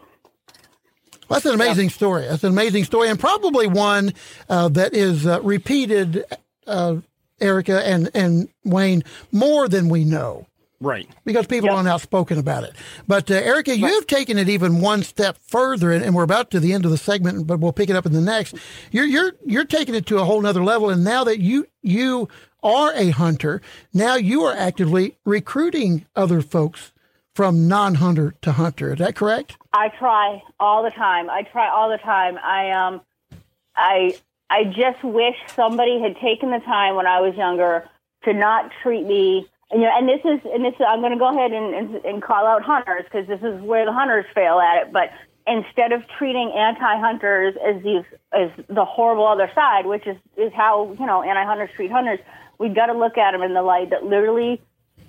[1.29, 2.27] That's an amazing story.
[2.27, 4.12] That's an amazing story, and probably one
[4.49, 6.25] uh, that is uh, repeated,
[6.66, 6.97] uh,
[7.40, 10.47] Erica and and Wayne, more than we know
[10.81, 11.09] Right.
[11.25, 12.73] because people aren't outspoken about it.
[13.09, 16.51] But uh, Erica, you have taken it even one step further, and, and we're about
[16.51, 18.55] to the end of the segment, but we'll pick it up in the next.
[18.90, 22.29] You're you're you're taking it to a whole nother level, and now that you you
[22.64, 23.61] are a hunter,
[23.92, 26.92] now you are actively recruiting other folks
[27.35, 28.92] from non-hunter to hunter.
[28.92, 29.57] Is that correct?
[29.72, 31.29] I try all the time.
[31.29, 32.38] I try all the time.
[32.42, 33.00] I um,
[33.77, 34.16] I
[34.50, 37.88] I just wish somebody had taken the time when I was younger
[38.24, 39.46] to not treat me.
[39.70, 40.74] And, you know, and this is and this.
[40.87, 43.85] I'm going to go ahead and, and and call out hunters because this is where
[43.85, 44.92] the hunters fail at it.
[44.92, 45.11] But
[45.46, 50.94] instead of treating anti-hunters as these as the horrible other side, which is is how
[50.98, 52.20] you know anti-hunters treat hunters,
[52.58, 54.60] we've got to look at them in the light that literally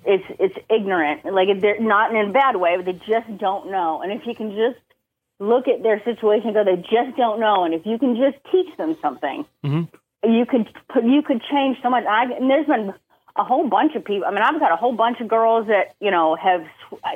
[0.04, 1.24] it's it's ignorant.
[1.24, 4.02] Like they're not in a bad way, but they just don't know.
[4.02, 4.78] And if you can just
[5.38, 7.64] look at their situation, go, they just don't know.
[7.64, 10.30] And if you can just teach them something, mm-hmm.
[10.30, 10.68] you could
[11.04, 12.04] you could change so much.
[12.06, 12.94] I, and there's been
[13.36, 14.26] a whole bunch of people.
[14.26, 16.64] I mean, I've got a whole bunch of girls that you know have.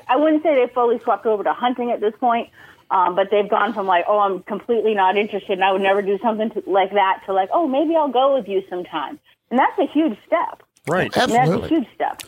[0.09, 2.51] I wouldn't say they've fully swept over to hunting at this point,
[2.91, 6.03] um, but they've gone from like, oh, I'm completely not interested, and I would never
[6.03, 9.21] do something to, like that, to like, oh, maybe I'll go with you sometime.
[9.51, 10.63] And that's a huge step.
[10.89, 11.15] Right.
[11.17, 11.61] And Absolutely.
[11.61, 12.23] that's a huge step.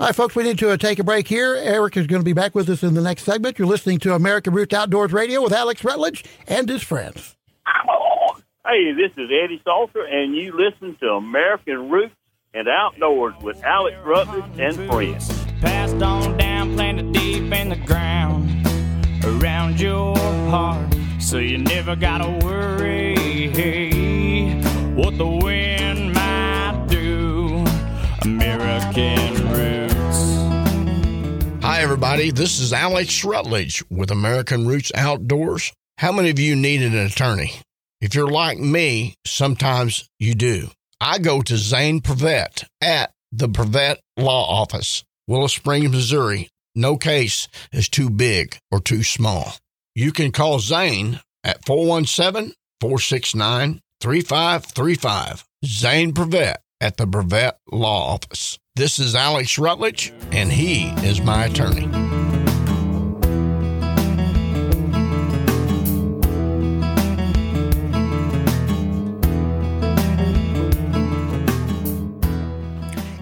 [0.00, 1.54] All right, folks, we need to uh, take a break here.
[1.54, 3.58] Eric is going to be back with us in the next segment.
[3.58, 7.36] You're listening to American Roots Outdoors Radio with Alex Rutledge and his friends.
[8.66, 12.14] Hey, this is Eddie Salter, and you listen to American Roots
[12.54, 15.44] and Outdoors with Alex Rutledge and friends.
[15.60, 18.66] Passed on down, planted deep in the ground
[19.22, 20.16] around your
[20.48, 20.94] heart.
[21.20, 23.14] So you never gotta worry
[24.94, 25.83] what the wind
[28.96, 29.94] American Roots.
[31.64, 32.30] Hi, everybody.
[32.30, 35.72] This is Alex Rutledge with American Roots Outdoors.
[35.98, 37.54] How many of you need an attorney?
[38.00, 40.68] If you're like me, sometimes you do.
[41.00, 46.48] I go to Zane Prevet at the Prevet Law Office, Willow Springs, Missouri.
[46.76, 49.56] No case is too big or too small.
[49.96, 55.44] You can call Zane at 417 469 3535.
[55.64, 58.58] Zane Prevet at the Prevet Law Office.
[58.76, 61.84] This is Alex Rutledge, and he is my attorney.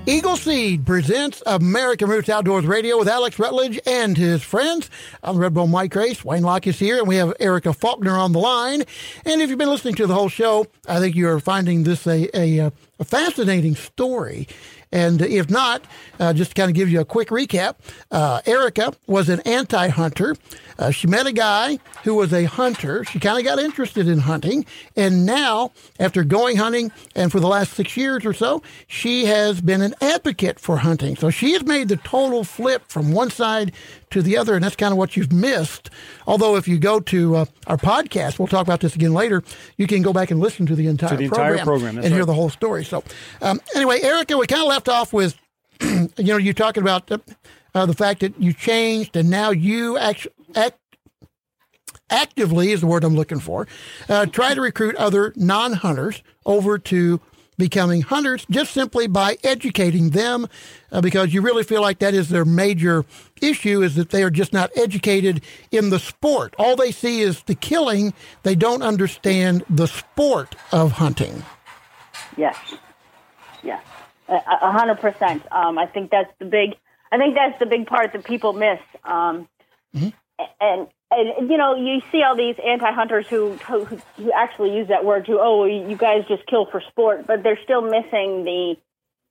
[0.06, 4.88] Eagle Seed presents American Roots Outdoors Radio with Alex Rutledge and his friends.
[5.22, 6.24] I'm Red Bull Mike Race.
[6.24, 8.84] Wayne Locke is here, and we have Erica Faulkner on the line.
[9.26, 12.06] And if you've been listening to the whole show, I think you are finding this
[12.06, 14.48] a, a, a fascinating story.
[14.92, 15.85] And if not,
[16.20, 17.76] uh, just to kind of give you a quick recap,
[18.11, 20.37] uh, Erica was an anti hunter.
[20.78, 23.04] Uh, she met a guy who was a hunter.
[23.04, 24.64] She kind of got interested in hunting.
[24.96, 29.61] And now, after going hunting, and for the last six years or so, she has
[29.61, 31.16] been an advocate for hunting.
[31.16, 33.72] So she has made the total flip from one side
[34.11, 34.54] to the other.
[34.54, 35.90] And that's kind of what you've missed.
[36.26, 39.42] Although, if you go to uh, our podcast, we'll talk about this again later,
[39.76, 42.14] you can go back and listen to the entire, the entire program, program, and that's
[42.14, 42.85] hear the whole story.
[42.85, 43.02] So,
[43.40, 45.37] um, anyway, Erica, we kind of left off with,
[45.80, 47.18] you know, you talking about uh,
[47.74, 50.78] uh, the fact that you changed and now you actually act,
[52.10, 53.66] actively is the word I'm looking for,
[54.08, 57.20] uh, try to recruit other non-hunters over to
[57.58, 60.48] becoming hunters just simply by educating them
[60.90, 63.04] uh, because you really feel like that is their major
[63.40, 66.54] issue is that they are just not educated in the sport.
[66.58, 68.14] All they see is the killing.
[68.42, 71.44] They don't understand the sport of hunting.
[72.36, 72.56] Yes.
[73.62, 73.84] Yes.
[74.28, 75.42] A hundred percent.
[75.52, 76.74] Um, I think that's the big.
[77.12, 78.80] I think that's the big part that people miss.
[79.04, 79.46] Um,
[80.61, 85.05] And and you know you see all these anti-hunters who, who who actually use that
[85.05, 88.76] word to oh you guys just kill for sport, but they're still missing the.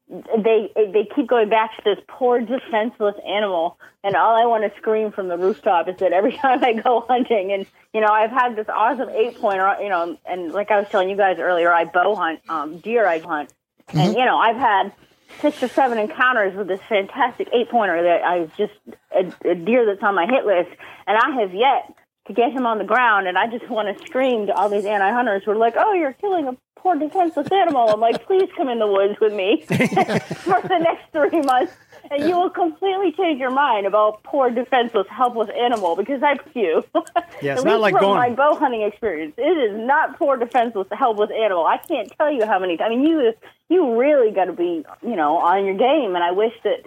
[0.10, 4.78] They they keep going back to this poor defenseless animal, and all I want to
[4.78, 8.30] scream from the rooftop is that every time I go hunting, and you know I've
[8.30, 11.71] had this awesome eight pointer, you know, and like I was telling you guys earlier,
[11.71, 13.54] I bow hunt um, deer, I hunt,
[13.93, 14.91] and you know I've had
[15.39, 18.74] six or seven encounters with this fantastic eight pointer that I just
[19.15, 20.70] a, a deer that's on my hit list,
[21.08, 21.96] and I have yet
[22.28, 23.28] to get him on the ground.
[23.28, 25.94] And I just want to scream to all these anti hunters who are like, "Oh,
[25.94, 29.62] you're killing a poor defenseless animal." I'm like, "Please come in the woods with me
[29.67, 31.74] for the next three months."
[32.12, 36.84] And you will completely change your mind about poor, defenseless, helpless animal because I few.
[37.41, 39.34] Yeah, it's At not least like from going- my bow hunting experience.
[39.36, 41.65] It is not poor, defenseless, helpless animal.
[41.65, 42.80] I can't tell you how many.
[42.80, 43.34] I mean, you
[43.67, 46.13] you really got to be you know on your game.
[46.13, 46.84] And I wish that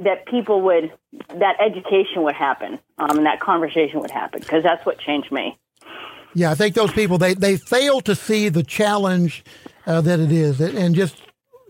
[0.00, 0.92] that people would
[1.28, 5.56] that education would happen um, and that conversation would happen because that's what changed me.
[6.34, 9.44] Yeah, I think those people they they fail to see the challenge
[9.86, 11.22] uh, that it is, and and just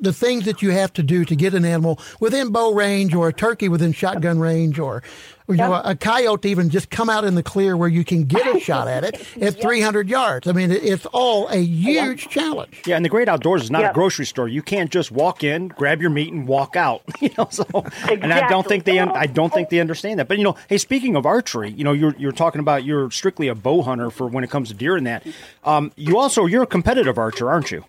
[0.03, 3.29] the things that you have to do to get an animal within bow range or
[3.29, 5.03] a turkey within shotgun range or
[5.49, 8.57] you know, a coyote even just come out in the clear where you can get
[8.57, 10.47] a shot at it at 300 yards.
[10.49, 12.81] I mean, it's all a huge challenge.
[12.87, 13.91] Yeah, and the great outdoors is not Yep.
[13.91, 14.49] a grocery store.
[14.49, 17.03] You can't just walk in, grab your meat, and walk out.
[17.21, 17.65] You know, so
[18.11, 20.27] and I don't think they un- I don't think they understand that.
[20.29, 23.47] But you know, hey, speaking of archery, you know, you're you're talking about you're strictly
[23.49, 25.25] a bow hunter for when it comes to deer and that.
[25.65, 27.85] Um, you also you're a competitive archer, aren't you?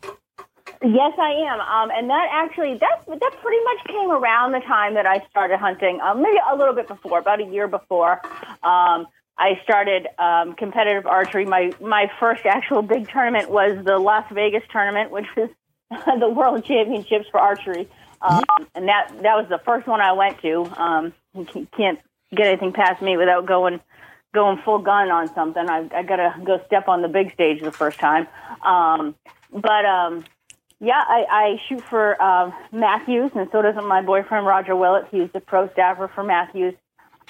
[0.84, 1.62] Yes, I am.
[1.62, 5.58] Um, and that actually, that that pretty much came around the time that I started
[5.58, 6.02] hunting.
[6.02, 8.22] Um, maybe a little bit before, about a year before.
[8.64, 11.46] Um, I started um, competitive archery.
[11.46, 15.50] My my first actual big tournament was the Las Vegas tournament, which was
[16.20, 17.88] the World Championships for archery.
[18.22, 18.44] Um,
[18.76, 20.64] and that that was the first one I went to.
[20.76, 22.00] Um, you can't
[22.36, 23.80] get anything past me without going
[24.34, 25.70] going full gun on something.
[25.70, 28.28] I, I got to go step on the big stage the first time.
[28.64, 29.16] Um,
[29.52, 30.26] but um,
[30.84, 35.08] yeah, I, I shoot for um, Mathews, and so does my boyfriend Roger Willett.
[35.12, 36.74] He's the pro staffer for Mathews.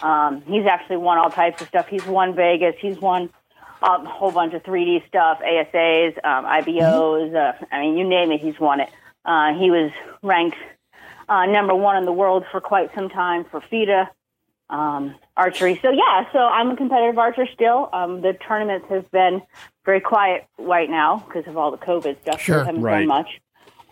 [0.01, 1.87] Um, he's actually won all types of stuff.
[1.87, 2.75] He's won Vegas.
[2.79, 3.29] He's won
[3.83, 7.35] um, a whole bunch of 3D stuff, ASAs, um, IBOs.
[7.35, 8.89] Uh, I mean, you name it, he's won it.
[9.23, 9.91] Uh, he was
[10.23, 10.57] ranked
[11.29, 14.09] uh, number one in the world for quite some time for FITA
[14.69, 15.77] um, archery.
[15.81, 17.89] So yeah, so I'm a competitive archer still.
[17.93, 19.41] Um, the tournaments have been
[19.85, 22.41] very quiet right now because of all the COVID stuff.
[22.41, 22.59] Sure.
[22.61, 22.99] so haven't Right.
[22.99, 23.39] done much.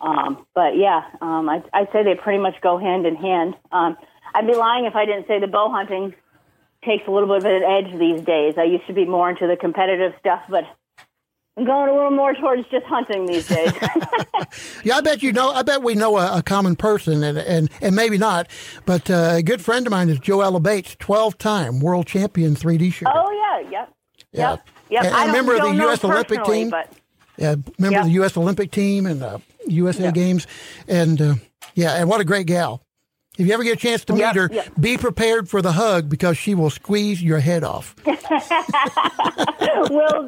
[0.02, 3.54] Um, but yeah, um, I, I'd say they pretty much go hand in hand.
[3.70, 3.96] Um,
[4.34, 6.14] I'd be lying if I didn't say the bow hunting
[6.84, 8.54] takes a little bit of an edge these days.
[8.58, 10.64] I used to be more into the competitive stuff, but
[11.56, 13.72] I'm going a little more towards just hunting these days.
[14.84, 15.50] Yeah, I bet you know.
[15.50, 18.48] I bet we know a, a common person, and, and and maybe not,
[18.84, 23.12] but uh, a good friend of mine is Joella Bates, twelve-time world champion 3D shooter.
[23.14, 23.94] oh yeah, yep,
[24.32, 24.50] Yeah.
[24.50, 25.04] yep, yep.
[25.04, 26.02] And- I and don't, member of the U.S.
[26.04, 26.68] Olympic team?
[26.70, 26.92] but
[27.36, 28.36] Yeah, member of the U.S.
[28.36, 30.46] Olympic team and uh, USA Games,
[30.86, 31.34] and uh,
[31.74, 32.82] yeah, and what a great gal.
[33.38, 34.68] If you ever get a chance to meet Yep, her, yep.
[34.78, 37.96] be prepared for the hug because she will squeeze your head off.
[38.06, 38.14] will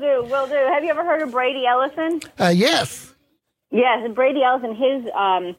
[0.00, 0.54] do, will do.
[0.54, 2.22] Have you ever heard of Brady Ellison?
[2.40, 3.14] Uh, yes.
[3.70, 4.74] Yes, Brady Ellison.
[4.74, 5.54] His um,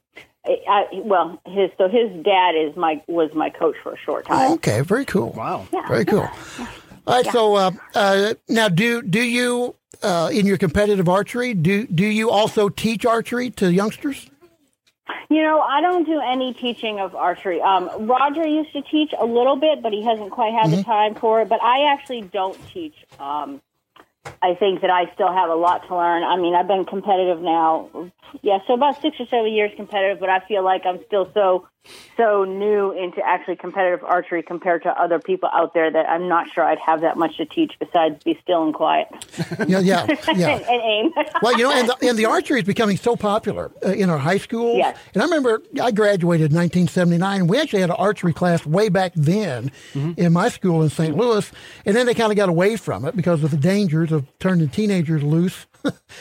[0.45, 4.53] I, well, his so his dad is my was my coach for a short time.
[4.53, 5.31] Okay, very cool.
[5.31, 5.67] Wow.
[5.88, 6.27] Very cool.
[7.08, 11.86] All right, so uh, uh, now do do you uh, in your competitive archery do
[11.88, 14.30] do you also teach archery to youngsters?
[15.30, 17.62] You know, I don't do any teaching of archery.
[17.62, 21.15] Um, Roger used to teach a little bit, but he hasn't quite had the time
[21.15, 21.50] for it.
[21.50, 22.96] But I actually don't teach.
[23.20, 23.62] Um,
[24.41, 26.24] I think that I still have a lot to learn.
[26.24, 30.30] I mean, I've been competitive now, yeah, so about six or seven years competitive, but
[30.30, 31.68] I feel like I'm still so
[32.17, 36.48] so new into actually competitive archery compared to other people out there that I'm not
[36.54, 39.08] sure I'd have that much to teach besides be still and quiet
[39.67, 40.50] Yeah, yeah, yeah.
[40.50, 41.12] and, and aim.
[41.41, 44.17] Well, you know, and the, and the archery is becoming so popular uh, in our
[44.17, 44.78] high schools.
[44.78, 44.98] Yes.
[45.13, 48.89] And I remember I graduated in 1979, and we actually had an archery class way
[48.89, 51.15] back then in my school in St.
[51.15, 51.52] Louis.
[51.86, 54.69] And then they kind of got away from it because of the dangers of turning
[54.69, 55.67] teenagers loose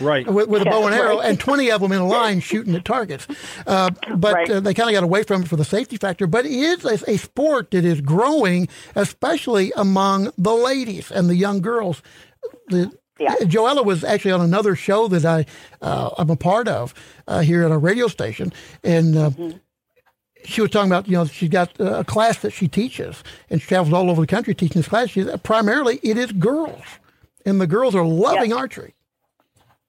[0.01, 0.27] Right.
[0.27, 1.29] with, with a bow and arrow, right.
[1.31, 3.27] and 20 of them in a line shooting at targets.
[3.67, 4.51] Uh, but Right.
[4.51, 6.27] uh, they kind of got away from it for the safety factor.
[6.27, 11.37] But it is a, a sport that is growing, especially among the ladies and the
[11.37, 12.03] young girls.
[12.69, 13.37] The, Yeah.
[13.43, 15.47] Joella was actually on another show that I
[15.81, 16.93] uh, I'm a part of
[17.29, 19.31] uh, here at a radio station, and uh,
[20.45, 23.61] she was talking about you know she's got uh, a class that she teaches, and
[23.63, 25.11] she travels all over the country teaching this class.
[25.11, 26.83] She, primarily, it is girls,
[27.47, 28.57] and the girls are loving Yeah.
[28.57, 28.95] archery.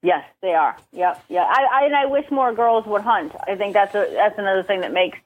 [0.05, 0.77] Yes, they are.
[0.91, 1.45] Yep, yeah.
[1.49, 3.33] I, I and I wish more girls would hunt.
[3.47, 5.17] I think that's a that's another thing that makes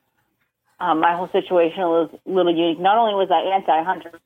[0.80, 2.80] um, my whole situation a little, little unique.
[2.80, 4.18] Not only was I anti-hunter,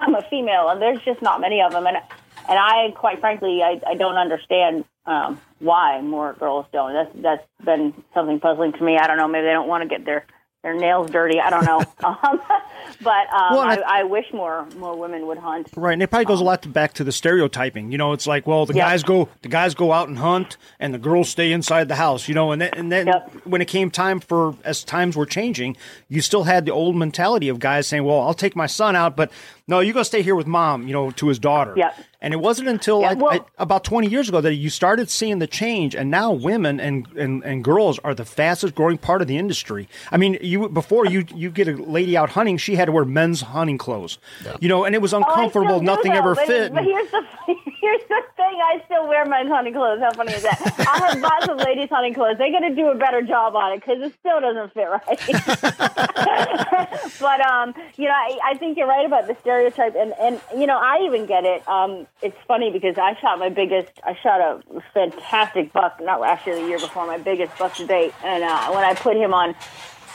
[0.00, 3.62] I'm a female, and there's just not many of them, and and I quite frankly
[3.62, 6.94] I, I don't understand um, why more girls don't.
[6.94, 8.98] That's that's been something puzzling to me.
[8.98, 9.28] I don't know.
[9.28, 10.26] Maybe they don't want to get their
[10.62, 11.40] their nails dirty.
[11.40, 11.78] I don't know.
[12.04, 12.40] um,
[13.02, 15.68] but um, Well, I, I- I wish more more women would hunt.
[15.76, 17.90] Right, and it probably goes a lot to, back to the stereotyping.
[17.90, 18.84] You know, it's like, well, the Yep.
[18.86, 22.28] guys go, the guys go out and hunt, and the girls stay inside the house.
[22.28, 23.30] You know, and then, and then Yep.
[23.44, 25.76] when it came time for, as times were changing,
[26.08, 29.16] you still had the old mentality of guys saying, "Well, I'll take my son out,
[29.16, 29.30] but
[29.72, 31.74] no, you go stay here with mom." You know, to his daughter.
[31.76, 31.94] Yep.
[32.24, 35.10] And it wasn't until Yeah, I, well- I, about twenty years ago that you started
[35.10, 39.22] seeing the change, and now women and, and, and girls are the fastest growing part
[39.22, 39.88] of the industry.
[40.12, 43.04] I mean, you before you you get a lady out hunting, she had to wear
[43.04, 44.18] men's hunting clothes.
[44.60, 45.78] You know, and it was Oh, I still uncomfortable.
[45.80, 46.72] do, nothing though, ever but, fit.
[46.74, 47.22] But here's the
[47.82, 50.00] here's the thing: I still wear my hunting clothes.
[50.00, 50.58] How funny is that?
[50.78, 52.38] I have lots of ladies' hunting clothes.
[52.38, 55.02] They got to do a better job on it because it still doesn't fit right.
[57.20, 60.66] but um, you know, I, I think you're right about the stereotype, and and you
[60.66, 61.68] know, I even get it.
[61.68, 63.92] Um, it's funny because I shot my biggest.
[64.04, 64.62] I shot a
[64.94, 68.70] fantastic buck not last year, the year before, my biggest buck to date, and uh,
[68.70, 69.54] when I put him on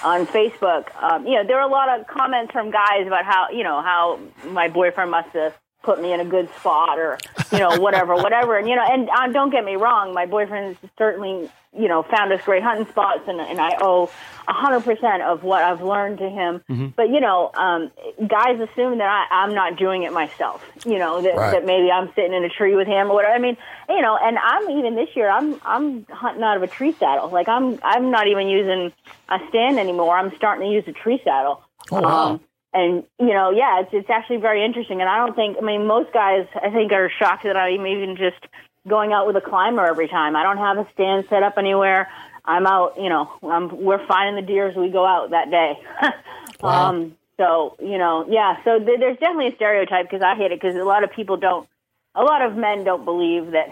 [0.03, 3.49] on Facebook, um, you know, there were a lot of comments from guys about how,
[3.49, 5.55] you know, how my boyfriend must have
[5.87, 7.17] put me in a good spot or,
[7.53, 8.57] you know, whatever, whatever.
[8.57, 12.33] And, you know, and uh, don't get me wrong, my boyfriend certainly, you know, found
[12.33, 14.09] us great hunting spots and, and I owe
[14.49, 16.61] a hundred percent of what I've learned to him.
[16.69, 16.87] Mm-hmm.
[16.97, 17.89] But, you know, um,
[18.27, 21.51] guys assume that I, I'm not doing it myself, you know, that, Right.
[21.51, 23.33] that maybe I'm sitting in a tree with him or whatever.
[23.33, 23.55] I mean,
[23.87, 27.29] you know, and I'm even this year, I'm, I'm hunting out of a tree saddle.
[27.29, 28.91] Like I'm, I'm not even using
[29.29, 30.17] a stand anymore.
[30.17, 31.63] I'm starting to use a tree saddle.
[31.91, 32.31] Oh, wow.
[32.31, 32.41] Um,
[32.77, 35.01] and you know, yeah, it's it's actually very interesting.
[35.01, 38.15] And I don't think, I mean, most guys, I think, are shocked that I'm even
[38.15, 38.45] just
[38.87, 40.35] going out with a climber every time.
[40.35, 42.07] I don't have a stand set up anywhere.
[42.45, 45.73] I'm out, you know, I'm, we're finding the deer as we go out that day.
[46.59, 46.89] Wow.
[46.89, 48.55] um, so you know, yeah.
[48.63, 51.37] So th- there's definitely a stereotype because I hate it because a lot of people
[51.37, 51.69] don't,
[52.15, 53.67] a lot of men don't believe that.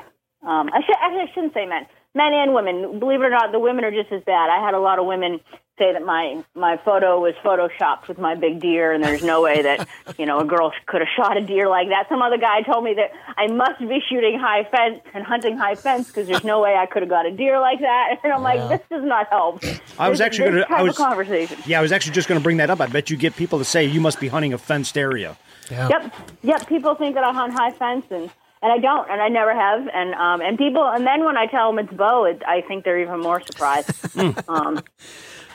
[0.46, 3.00] Um, I should actually I shouldn't say men, men and women.
[3.00, 4.52] Believe it or not, the women are just as bad.
[4.52, 5.40] I had a lot of women
[5.78, 9.62] say that my my photo was photoshopped with my big deer, and there's no way
[9.62, 12.08] that you know a girl could have shot a deer like that.
[12.10, 15.76] Some other guy told me that I must be shooting high fence and hunting high
[15.76, 18.18] fence because there's no way I could have got a deer like that.
[18.24, 19.64] And I'm like, this does not help.
[20.00, 21.58] I was This- actually gonna- I type was- of conversation.
[21.66, 22.82] Yeah, I was actually just going to bring that up.
[22.82, 25.38] I bet you get people to say you must be hunting a fenced area.
[25.70, 25.90] Yeah.
[25.90, 26.14] Yep,
[26.44, 26.68] yep.
[26.68, 28.30] People think that I hunt high fence, and
[28.64, 29.88] and I don't, and I never have.
[29.94, 32.84] And um, and people, and then when I tell them it's bow, it, I think
[32.84, 33.92] they're even more surprised.
[34.50, 34.82] um,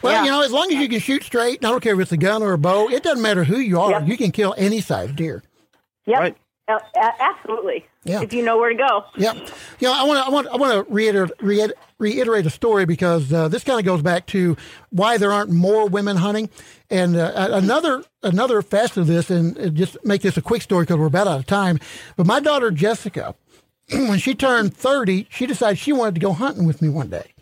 [0.03, 0.25] Well, Yeah.
[0.25, 2.17] you know, as long as you can shoot straight, I don't care if it's a
[2.17, 3.91] gun or a bow, it doesn't matter who you are.
[3.93, 4.09] Yep.
[4.09, 5.43] You can kill any size deer.
[6.07, 6.37] yep, Right.
[6.69, 6.79] Uh,
[7.19, 7.85] absolutely.
[8.05, 8.23] Yeah.
[8.23, 9.05] If you know where to go.
[9.17, 9.35] Yeah.
[9.35, 12.87] You know, I want to I want I want to reiterate, reiterate reiterate a story
[12.87, 14.57] because uh, this kind of goes back to
[14.91, 16.49] why there aren't more women hunting,
[16.91, 20.85] and uh, another another facet of this, and uh, just make this a quick story
[20.85, 21.81] because we're about out of time.
[22.17, 23.35] But my daughter Jessica,
[23.91, 27.33] when she turned thirty, she decided she wanted to go hunting with me one day.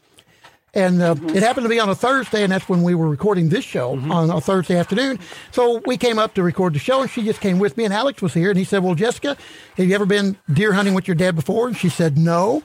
[0.74, 1.30] And uh, mm-hmm.
[1.30, 3.96] it happened to be on a Thursday, and that's when we were recording this show
[3.96, 4.12] mm-hmm.
[4.12, 5.18] on a Thursday afternoon.
[5.50, 7.94] So we came up to record the show, and she just came with me, and
[7.94, 9.36] Alex was here, and he said, "Well, Jessica,
[9.76, 12.62] have you ever been deer hunting with your dad before?" And she said, "No,"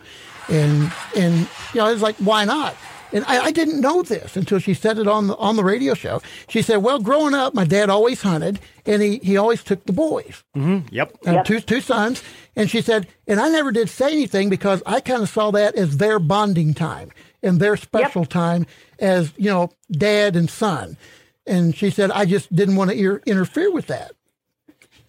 [0.49, 2.75] and and you know, I was like, "Why not?"
[3.13, 5.93] And I, I didn't know this until she said it on the on the radio
[5.93, 6.21] show.
[6.49, 9.93] She said, "Well, growing up, my dad always hunted, and he he always took the
[9.93, 10.93] boys." Mm-hmm.
[10.93, 11.17] Yep.
[11.25, 11.45] I have Yep.
[11.45, 12.21] two two sons,
[12.55, 15.75] and she said, and I never did say anything because I kind of saw that
[15.75, 17.11] as their bonding time
[17.43, 18.65] and their special time
[18.99, 20.97] as you know, dad and son.
[21.45, 24.13] And she said, I just didn't want to ear interfere with that.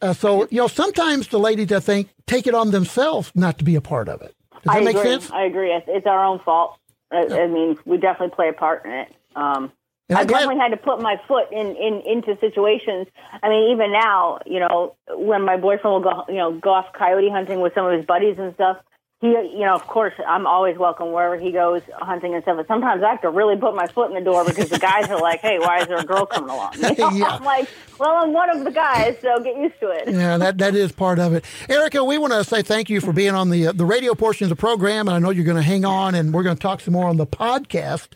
[0.02, 3.64] Uh, so you know, sometimes the ladies, I think, take it on themselves not to
[3.64, 4.34] be a part of it.
[4.52, 5.10] Does that I make agree.
[5.10, 5.30] sense?
[5.30, 5.72] I agree.
[5.72, 6.78] It's, it's our own fault.
[7.12, 9.14] I, I mean, we definitely play a part in it.
[9.36, 9.72] Um,
[10.08, 13.06] And I definitely had to put my foot in, in into situations.
[13.42, 16.92] I mean, even now, you know, when my boyfriend will go, you know, go off
[16.92, 18.78] coyote hunting with some of his buddies and stuff.
[19.24, 22.58] He, you know, of course, I'm always welcome wherever he goes hunting and stuff.
[22.58, 25.08] But sometimes I have to really put my foot in the door because the guys
[25.08, 27.10] are like, "Hey, why is there a girl coming along?" You know?
[27.10, 27.26] Yeah.
[27.28, 27.66] I'm like,
[27.98, 30.92] "Well, I'm one of the guys, so get used to it." Yeah, that, that is
[30.92, 31.42] part of it.
[31.70, 34.44] Erica, we want to say thank you for being on the uh, the radio portion
[34.44, 36.62] of the program, and I know you're going to hang on, and we're going to
[36.62, 38.08] talk some more on the podcast.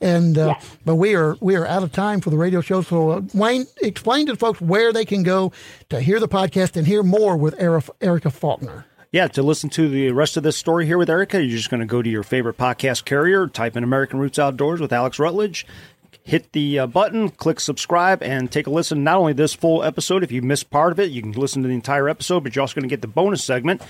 [0.00, 0.76] And uh, Yes.
[0.86, 2.80] but we are we are out of time for the radio show.
[2.80, 5.52] So uh, Wayne, explain to the folks where they can go
[5.90, 8.86] to hear the podcast and hear more with Erica Faulkner.
[9.14, 11.78] Yeah, to listen to the rest of this story here with Erica, you're just going
[11.78, 15.64] to go to your favorite podcast carrier, type in American Roots Outdoors with Alex Rutledge,
[16.24, 19.04] hit the uh, button, click subscribe, and take a listen.
[19.04, 21.68] Not only this full episode, if you missed part of it, you can listen to
[21.68, 23.82] the entire episode, but you're also going to get the bonus segment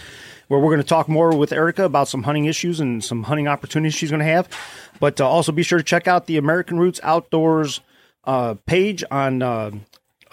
[0.49, 3.49] where we're going to talk more with Erica about some hunting issues and some hunting
[3.49, 4.47] opportunities she's going to have.
[5.01, 7.81] But uh, also be sure to check out the American Roots Outdoors
[8.25, 9.71] uh, page on uh,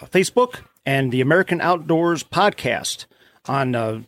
[0.02, 3.06] Facebook and the American Outdoors podcast
[3.46, 4.02] on uh,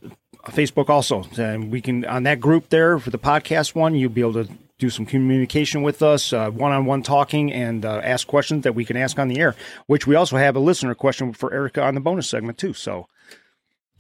[0.53, 1.25] Facebook also.
[1.39, 4.49] And we can on that group there for the podcast one, you'll be able to
[4.79, 8.97] do some communication with us, uh, one-on-one talking, and uh, ask questions that we can
[8.97, 9.55] ask on the air.
[9.87, 12.75] Which we also have a listener question for Erica on the bonus segment too.
[12.75, 13.07] So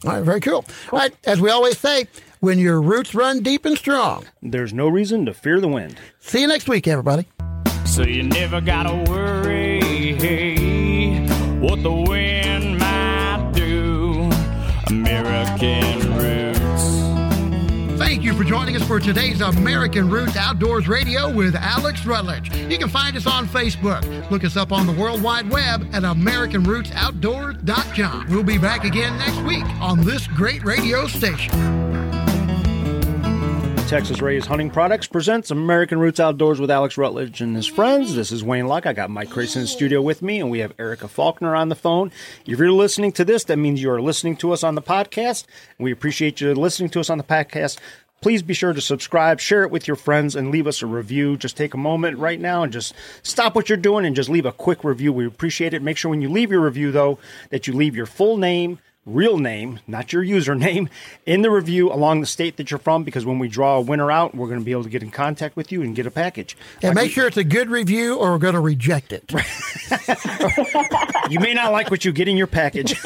[0.04, 0.64] All right, very cool.
[0.92, 2.08] All right, as we always say,
[2.40, 4.24] when your roots run deep and strong.
[4.42, 5.96] there's no reason to fear the wind.
[6.20, 7.26] See you next week, everybody.
[7.86, 9.80] So you never gotta worry
[11.60, 12.43] what the wind
[18.34, 22.54] you for joining us for today's American Roots Outdoors Radio with Alex Rutledge.
[22.56, 24.30] You can find us on Facebook.
[24.30, 28.26] Look us up on the World Wide Web at AmericanRootsOutdoors.com.
[28.28, 31.52] We'll be back again next week on this great radio station.
[33.86, 38.14] Texas Raised Hunting Products presents American Roots Outdoors with Alex Rutledge and his friends.
[38.14, 38.86] This is Wayne Luck.
[38.86, 41.68] I got Mike Grayson in the studio with me, and we have Erica Faulkner on
[41.68, 42.10] the phone.
[42.46, 45.44] If you're listening to this, that means you are listening to us on the podcast.
[45.78, 47.78] We appreciate you listening to us on the podcast.
[48.24, 51.36] Please be sure to subscribe, share it with your friends, and leave us a review.
[51.36, 54.46] Just take a moment right now and just stop what you're doing and just leave
[54.46, 55.12] a quick review.
[55.12, 55.82] We appreciate it.
[55.82, 57.18] Make sure when you leave your review, though,
[57.50, 60.88] that you leave your full name, real name, not your username,
[61.26, 64.10] in the review along the state that you're from because when we draw a winner
[64.10, 66.10] out, we're going to be able to get in contact with you and get a
[66.10, 66.56] package.
[66.82, 69.32] And Like make sure it's a good review or we're going to reject it.
[71.30, 72.92] You may not like what you get in your package.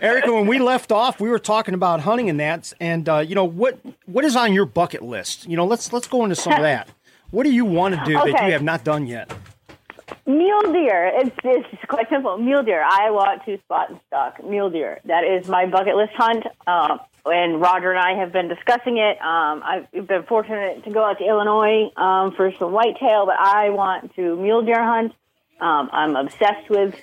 [0.00, 3.34] Erica, when we left off, we were talking about hunting and that, and uh, you
[3.34, 5.48] know what what is on your bucket list?
[5.48, 6.88] You know, let's let's go into some of that.
[7.30, 9.32] What do you want to do that you have not done yet?
[10.26, 11.10] Mule deer.
[11.14, 12.38] It's, it's quite simple.
[12.38, 12.82] Mule deer.
[12.82, 15.00] I want to spot and stalk mule deer.
[15.04, 16.44] That is my bucket list hunt.
[16.66, 19.20] Um, and Roger and I have been discussing it.
[19.20, 23.70] Um, I've been fortunate to go out to Illinois um, for some whitetail, but I
[23.70, 25.12] want to mule deer hunt.
[25.60, 26.94] Um, I'm obsessed with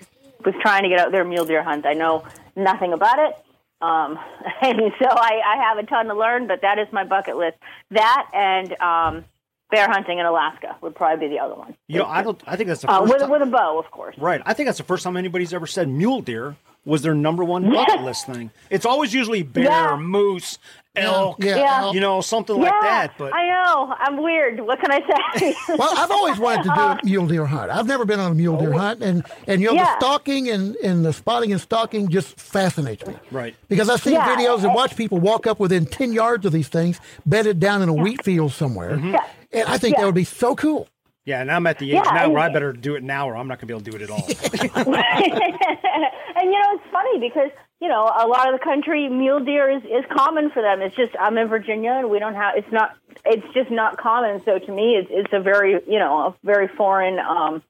[0.45, 1.85] with trying to get out there mule deer hunt.
[1.85, 3.35] I know nothing about it.
[3.81, 4.19] Um,
[4.61, 7.57] and so I, I have a ton to learn, but that is my bucket list.
[7.91, 9.25] That and um,
[9.71, 11.75] bear hunting in Alaska would probably be the other one.
[11.87, 12.41] You know, I don't.
[12.45, 14.15] I think that's the Uh, with, time, with a bow, of course.
[14.17, 14.41] right.
[14.45, 17.69] I think that's the first time anybody's ever said mule deer was their number one
[17.71, 18.49] bucket list thing.
[18.71, 19.95] It's always usually bear, Yeah.
[19.97, 20.57] moose,
[20.95, 21.91] elk, Yeah, Yeah.
[21.91, 23.11] you know, something like that.
[23.19, 23.93] But I know.
[23.99, 24.59] I'm weird.
[24.61, 24.99] What can I
[25.39, 25.55] say?
[25.77, 27.69] Well, I've always wanted to do a mule deer hunt.
[27.69, 29.85] I've never been on a mule deer hunt, and and you know Yeah.
[29.85, 33.13] the stalking and, and the spotting and stalking just fascinates me.
[33.31, 33.55] Right.
[33.69, 34.35] Because I've seen Yeah.
[34.35, 37.89] videos and watch people walk up within ten yards of these things, bedded down in
[37.89, 39.23] a wheat field somewhere, Yeah.
[39.53, 40.87] And I think that would be so cool.
[41.25, 43.35] yeah, and I'm at the age Yeah, now where I better do it now, or
[43.35, 44.25] I'm not going to be able to do it at all.
[45.21, 49.69] and you know, it's funny because you know a lot of the country mule deer
[49.69, 50.81] is is common for them.
[50.81, 52.55] It's just I'm in Virginia and we don't have.
[52.57, 52.95] It's not.
[53.25, 54.43] It's just not common.
[54.43, 57.63] So to me, it's it's a very you know a very foreign um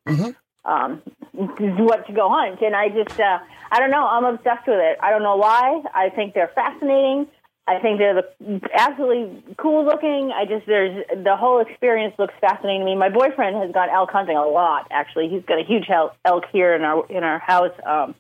[0.66, 1.02] um
[1.34, 2.62] what to go hunt.
[2.62, 3.40] And I just uh,
[3.72, 4.06] I don't know.
[4.06, 4.98] I'm obsessed with it.
[5.02, 5.82] I don't know why.
[5.94, 7.28] I think they're fascinating.
[7.72, 10.32] I think they're the, absolutely cool looking.
[10.36, 12.96] I just there's the whole experience looks fascinating to me.
[12.96, 14.88] My boyfriend has gone elk hunting a lot.
[14.92, 17.74] Actually, he's got a huge elk, here in our in our house.
[17.86, 18.16] Um,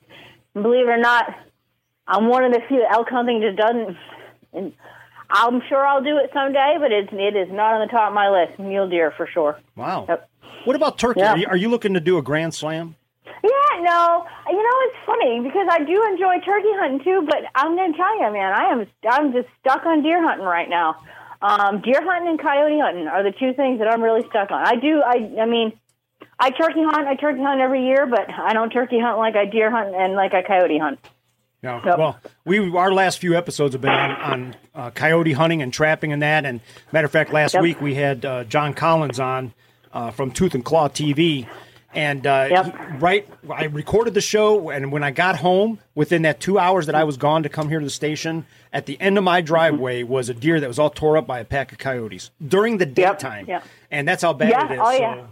[0.53, 1.25] believe it or not,
[2.07, 3.97] I'm one of the few elk hunting just doesn't.
[4.53, 4.73] And
[5.29, 8.13] I'm sure I'll do it someday, but it's it is not on the top of
[8.13, 8.59] my list.
[8.59, 9.59] Mule deer for sure.
[9.75, 10.05] Wow.
[10.07, 10.29] Yep.
[10.65, 11.21] What about turkey?
[11.21, 11.31] Yeah.
[11.31, 12.95] Are, you, are you looking to do a grand slam?
[13.75, 17.75] Yeah, no, you know it's funny because I do enjoy turkey hunting too, but I'm
[17.75, 20.95] gonna tell you, man, I am I'm just stuck on deer hunting right now.
[21.41, 24.61] Um, deer hunting and coyote hunting are the two things that I'm really stuck on.
[24.65, 25.73] I do, I, I mean,
[26.39, 29.45] I turkey hunt, I turkey hunt every year, but I don't turkey hunt like I
[29.45, 30.99] deer hunt and like I coyote hunt.
[31.63, 31.79] No.
[31.83, 31.97] Yep.
[31.97, 36.11] Well, we our last few episodes have been on, on uh, coyote hunting and trapping
[36.11, 36.45] and that.
[36.45, 36.59] And
[36.91, 37.63] matter of fact, last Yep.
[37.63, 39.53] week we had uh, John Collins on
[39.93, 41.47] uh, from Tooth and Claw TV.
[41.93, 42.75] And uh, Yep.
[43.01, 46.95] right, I recorded the show, and when I got home, within that two hours that
[46.95, 50.03] I was gone to come here to the station, at the end of my driveway
[50.03, 52.85] was a deer that was all tore up by a pack of coyotes during the
[52.85, 53.65] daytime, yep.
[53.91, 54.79] and that's how bad Yeah, it is.
[54.81, 55.25] oh, so yeah.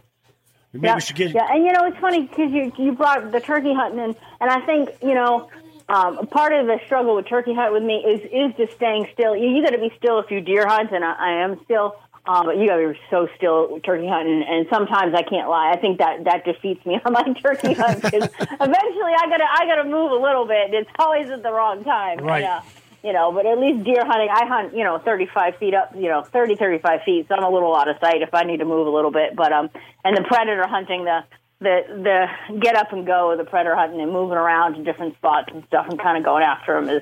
[0.74, 3.32] maybe yeah, we should get yeah, and you know it's funny because you you brought
[3.32, 5.50] the turkey hunting, and and I think you know
[5.88, 9.34] um, part of the struggle with turkey hunt with me is is just staying still.
[9.36, 11.96] You, you got to be still if you deer hunt, and I, I am still.
[12.30, 15.72] Um, but you got to be so still turkey hunting, and sometimes I can't lie.
[15.74, 19.66] I think that that defeats me on my turkey hunt because eventually I gotta I
[19.66, 20.72] gotta move a little bit.
[20.72, 22.20] It's always at the wrong time.
[22.20, 22.44] Right.
[22.44, 22.62] And, uh,
[23.04, 26.10] you know, but at least deer hunting, I hunt, you know, 35 feet up, you
[26.10, 27.28] know, 30, 35 feet.
[27.30, 29.36] So I'm a little out of sight if I need to move a little bit.
[29.36, 29.70] But, um,
[30.04, 31.24] and the predator hunting, the,
[31.62, 35.48] the, the get up and go the predator hunting and moving around to different spots
[35.54, 37.02] and stuff and kind of going after them is,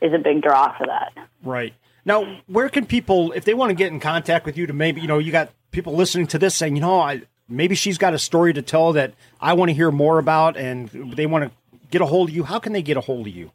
[0.00, 1.12] is a big draw for that.
[1.42, 1.74] Right.
[2.04, 5.00] Now, where can people, if they want to get in contact with you to maybe,
[5.00, 8.14] you know, you got people listening to this saying, you know, I maybe she's got
[8.14, 11.50] a story to tell that I want to hear more about and they want to
[11.90, 12.44] get a hold of you.
[12.44, 13.50] How can they get a hold of you?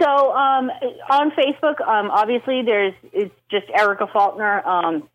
[0.00, 0.70] So um,
[1.10, 4.66] on Facebook, um, obviously there's it's just Erica Faulkner.
[4.66, 5.08] Um,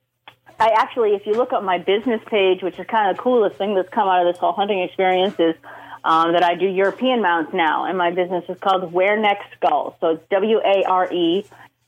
[0.59, 3.57] I actually, if you look up my business page, which is kind of the coolest
[3.57, 5.55] thing that's come out of this whole hunting experience, is
[6.03, 9.93] um, that I do European mounts now, and my business is called Ware Neck Skulls.
[10.01, 11.45] So it's W A R E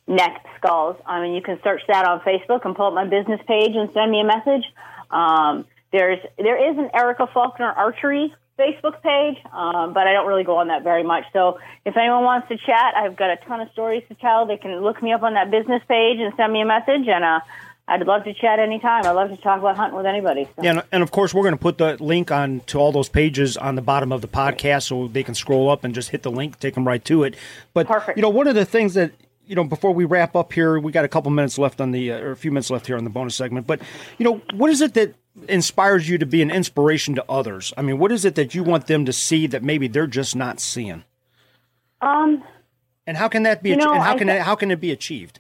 [0.07, 0.97] Neck Skulls.
[1.05, 3.89] I mean, you can search that on Facebook and pull up my business page and
[3.93, 4.65] send me a message.
[5.09, 10.43] Um, there's there is an Erica Faulkner Archery Facebook page, um, but I don't really
[10.43, 11.25] go on that very much.
[11.33, 14.45] So if anyone wants to chat, I've got a ton of stories to tell.
[14.45, 17.23] They can look me up on that business page and send me a message, and
[17.23, 17.39] uh,
[17.87, 19.05] I'd love to chat anytime.
[19.05, 20.45] I love to talk about hunting with anybody.
[20.55, 20.63] So.
[20.63, 23.09] Yeah, and, and of course, we're going to put the link on to all those
[23.09, 26.23] pages on the bottom of the podcast so they can scroll up and just hit
[26.23, 27.35] the link, take them right to it.
[27.73, 28.17] But, Perfect.
[28.17, 29.11] you know, one of the things that,
[29.47, 32.11] you know, before we wrap up here, we got a couple minutes left on the,
[32.11, 33.67] uh, or a few minutes left here on the bonus segment.
[33.67, 33.81] But,
[34.17, 35.15] you know, what is it that
[35.47, 37.73] inspires you to be an inspiration to others?
[37.77, 40.35] I mean, what is it that you want them to see that maybe they're just
[40.35, 41.03] not seeing?
[42.01, 42.43] Um,
[43.07, 43.71] And how can that be?
[43.71, 45.39] You know, and how I can it, how can it be achieved?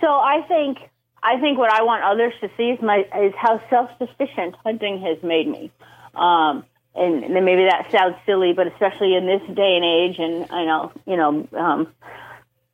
[0.00, 0.78] So I think
[1.22, 5.00] I think what I want others to see is my is how self sufficient hunting
[5.00, 5.70] has made me.
[6.14, 6.64] Um,
[6.94, 10.50] and, and then maybe that sounds silly, but especially in this day and age, and
[10.50, 11.88] I know you know um,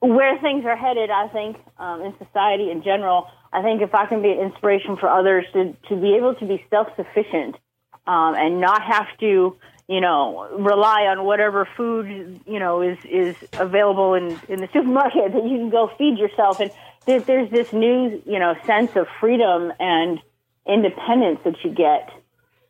[0.05, 1.11] where things are headed.
[1.11, 4.96] I think um, in society in general, I think if I can be an inspiration
[4.96, 7.57] for others to to be able to be self sufficient
[8.07, 9.57] um, and not have to
[9.88, 15.32] you know rely on whatever food you know is is available in in the supermarket
[15.34, 16.70] that you can go feed yourself and
[17.07, 20.20] there, there's this new you know sense of freedom and
[20.66, 22.11] independence that you get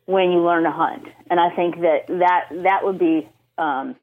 [0.05, 3.27] when you learn to hunt and i think that that that would be
[3.57, 3.95] um,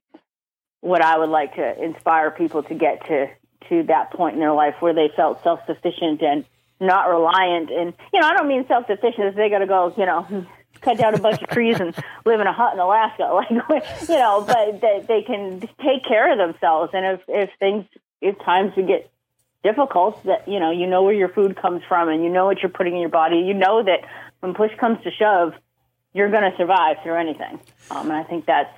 [0.82, 3.26] what i would like to inspire people to get to
[3.68, 6.44] to that point in their life where they felt self-sufficient and
[6.80, 7.70] not reliant.
[7.70, 10.46] And you know i don't mean self-sufficient as they got to go you know
[10.80, 11.94] cut down a bunch of trees and
[12.26, 13.22] live in a hut in alaska.
[13.68, 16.90] Like you know but they, they can take care of themselves.
[16.92, 17.86] And if if things
[18.20, 19.10] if times get
[19.62, 22.60] difficult that you know you know where your food comes from and you know what
[22.60, 23.38] you're putting in your body.
[23.38, 24.00] You know that
[24.40, 25.54] when push comes to shove
[26.14, 27.58] you're going to survive through anything.
[27.90, 28.76] Um, and i think that's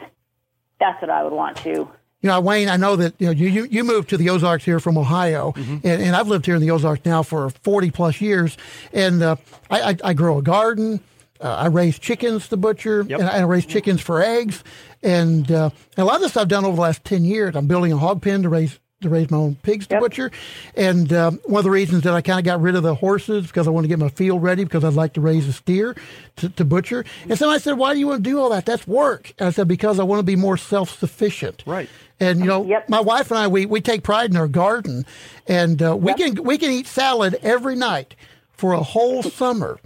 [0.80, 1.88] that's what i would want to
[2.24, 4.64] You know, Wayne, I know that you know you you, you moved to the Ozarks
[4.64, 8.18] here from Ohio, and, and I've lived here in the Ozarks now for forty plus
[8.22, 8.56] years,
[8.94, 9.36] and uh,
[9.70, 11.00] I, I, I grow a garden.
[11.38, 13.20] Uh, I raise chickens to butcher, Yep.
[13.20, 14.64] and I raise chickens for eggs,
[15.02, 15.68] and, uh,
[15.98, 17.54] and a lot of this I've done over the last ten years.
[17.56, 20.00] I'm building a hog pen to raise to raise my own pigs to Yep.
[20.02, 20.30] butcher,
[20.76, 23.46] and um, one of the reasons that I kind of got rid of the horses
[23.46, 25.94] because I want to get my field ready because I'd like to raise a steer
[26.36, 27.04] to, to butcher.
[27.28, 28.66] And somebody said, "Why do you want to do all that?
[28.66, 31.88] That's work." And I said, "Because I want to be more self sufficient." Right.
[32.20, 32.88] And you know, Yep.
[32.88, 35.04] my wife and I we, we take pride in our garden,
[35.46, 36.16] and uh, we Yep.
[36.18, 38.14] can we can eat salad every night
[38.52, 39.78] for a whole summer,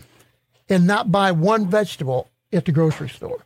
[0.68, 3.44] and not buy one vegetable at the grocery store.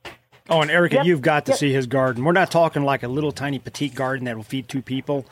[0.51, 1.07] Oh, and Erica, Yep.
[1.07, 1.59] you've got to Yep.
[1.61, 2.25] see his garden.
[2.25, 5.25] We're not talking like a little tiny petite garden that will feed two people.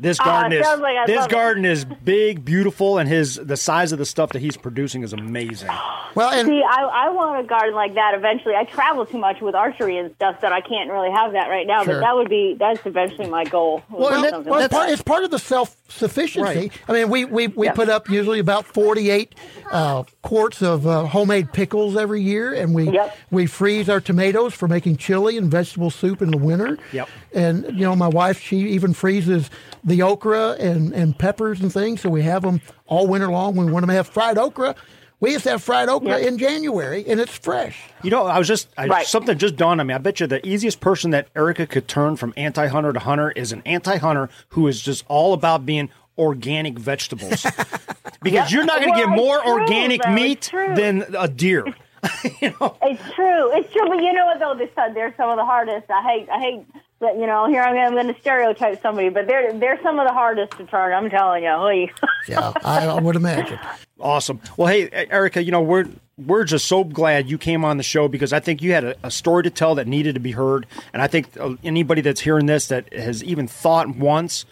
[0.00, 3.56] This Ah, garden it is sounds like this garden is big, beautiful, and his the
[3.56, 5.70] size of the stuff that he's producing is amazing.
[6.14, 8.54] Well, and See, I, I want a garden like that eventually.
[8.54, 11.66] I travel too much with archery and stuff that I can't really have that right
[11.66, 11.82] now.
[11.82, 11.94] Sure.
[11.94, 13.82] But that would be that's eventually my goal.
[13.90, 16.42] Well, and that, well, like it's, part, it's part of the self sufficiency.
[16.60, 16.72] Right.
[16.86, 17.74] I mean, we we, we Yep.
[17.74, 19.34] put up usually about forty eight
[19.72, 23.16] uh, quarts of uh, homemade pickles every year, and we Yep.
[23.32, 26.78] we freeze our tomatoes for making chili and vegetable soup in the winter.
[26.92, 27.08] Yep.
[27.34, 29.50] And you know, my wife she even freezes
[29.84, 33.54] the okra and and peppers and things, so we have them all winter long.
[33.56, 34.74] When we want to have fried okra.
[35.20, 36.28] We used to have fried okra Yep.
[36.28, 37.80] in January, and it's fresh.
[38.04, 39.04] You know, I was just I, Right.
[39.04, 39.94] something just dawned on me.
[39.94, 43.50] I bet you the easiest person that Erica could turn from anti-hunter to hunter is
[43.50, 47.44] an anti-hunter who is just all about being organic vegetables.
[48.22, 50.10] because you're not going to Well, get more it's true, organic though.
[50.12, 51.64] Meat than a deer.
[52.40, 53.52] you know, It's true.
[53.56, 53.88] It's true.
[53.88, 54.54] But you know what though?
[54.56, 55.90] This they're some of the hardest.
[55.90, 56.28] I hate.
[56.28, 56.66] I hate
[57.00, 57.16] that.
[57.16, 60.12] You know, here I'm, I'm going to stereotype somebody, but they're they're some of the
[60.12, 60.92] hardest to turn.
[60.92, 61.50] I'm telling you.
[61.50, 61.90] Oy.
[62.28, 63.58] Yeah, I, I would imagine.
[63.98, 64.42] Awesome.
[64.58, 65.86] Well, hey, Erica, you know we're
[66.18, 68.94] we're just so glad you came on the show because I think you had a,
[69.02, 72.20] a story to tell that needed to be heard, and I think uh, anybody that's
[72.20, 74.44] hearing this that has even thought once,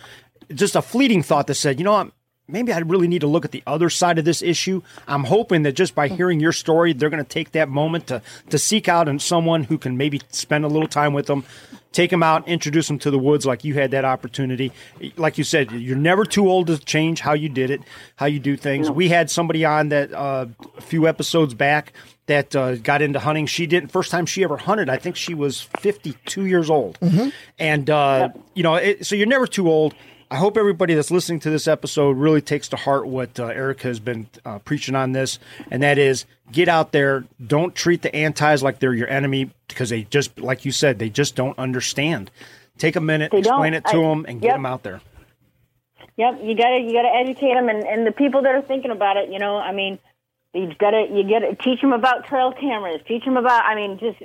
[0.54, 2.12] just a fleeting thought that said, you know what.
[2.48, 4.82] Maybe I really need to look at the other side of this issue.
[5.08, 8.22] I'm hoping that just by hearing your story, they're going to take that moment to
[8.50, 11.44] to seek out and someone who can maybe spend a little time with them,
[11.90, 14.70] take them out, introduce them to the woods like you had that opportunity.
[15.16, 17.80] Like you said, you're never too old to change how you did it,
[18.14, 18.90] how you do things.
[18.90, 21.92] We had somebody on that uh, a few episodes back
[22.26, 23.46] that uh, got into hunting.
[23.46, 24.88] She didn't first time she ever hunted.
[24.88, 26.96] I think she was 52 years old,
[27.58, 29.94] and uh, you know, it, so you're never too old.
[30.30, 33.86] I hope everybody that's listening to this episode really takes to heart what uh, Erica
[33.88, 35.38] has been uh, preaching on this,
[35.70, 37.24] and that is get out there.
[37.44, 41.08] Don't treat the antis like they're your enemy because they just, like you said, they
[41.10, 42.30] just don't understand.
[42.76, 43.54] Take a minute, They don't.
[43.54, 45.00] explain it to I- them, and get them out there.
[46.16, 49.18] Yep, you gotta you gotta educate them, and, and the people that are thinking about
[49.18, 49.30] it.
[49.30, 49.98] You know, I mean,
[50.54, 53.02] you gotta you gotta teach them about trail cameras.
[53.06, 53.64] Teach them about.
[53.66, 54.22] I mean, just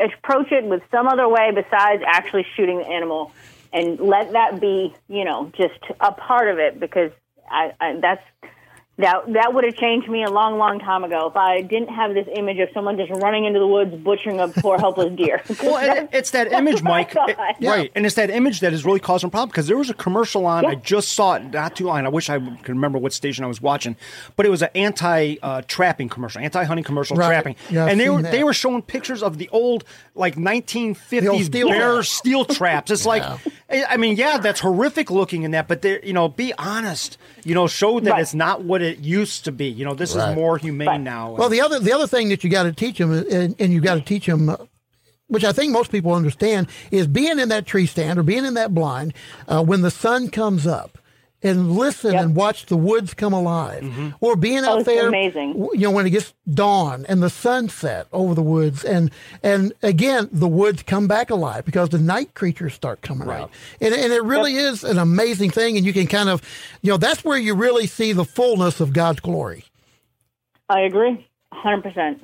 [0.00, 3.30] approach it with some other way besides actually shooting the animal,
[3.72, 7.10] and let that be you know just a part of it because
[7.50, 8.22] I, I that's.
[8.98, 12.12] That that would have changed me a long, long time ago if I didn't have
[12.12, 15.42] this image of someone just running into the woods butchering a poor helpless deer.
[15.62, 17.14] Well, it, it's that image, Mike.
[17.14, 17.30] God.
[17.30, 17.36] It-
[17.66, 19.94] Right, and it's that image that is really causing a problem because there was a
[19.94, 20.66] commercial on.
[20.66, 22.04] I just saw it not too long.
[22.04, 23.96] I wish I could remember what station I was watching,
[24.36, 27.28] but it was an anti-trapping uh, commercial, anti-hunting commercial, Right.
[27.28, 28.30] trapping, Yeah, I've and they were that.
[28.32, 29.84] they were showing pictures of the old
[30.14, 32.08] like 1950s steel bear traps.
[32.10, 32.90] steel traps.
[32.90, 36.28] It's like, I I mean, yeah, that's horrific looking in that, but they, you know,
[36.28, 37.16] be honest.
[37.44, 38.20] You know, show that Right.
[38.22, 39.66] it's not what it used to be.
[39.66, 40.30] You know, this Right.
[40.30, 41.00] is more humane Right.
[41.00, 41.32] now.
[41.32, 43.80] Well, the other the other thing that you got to teach them, and, and you
[43.80, 44.54] got to teach them
[45.28, 48.52] which I think most people understand, is being in that tree stand or being in
[48.54, 49.14] that blind
[49.48, 50.98] uh, when the sun comes up
[51.42, 52.22] and listen Yep.
[52.22, 54.08] and watch the woods come alive, mm-hmm.
[54.20, 55.54] or being Oh, out it's there, amazing.
[55.74, 59.10] you know, when it gets dawn and the sunset over the woods, and
[59.42, 63.94] and again the woods come back alive because the night creatures start coming out, and
[63.94, 66.42] and it really is an amazing thing, and you can kind of,
[66.82, 69.64] you know, that's where you really see the fullness of God's glory.
[70.68, 72.22] I agree, hundred percent.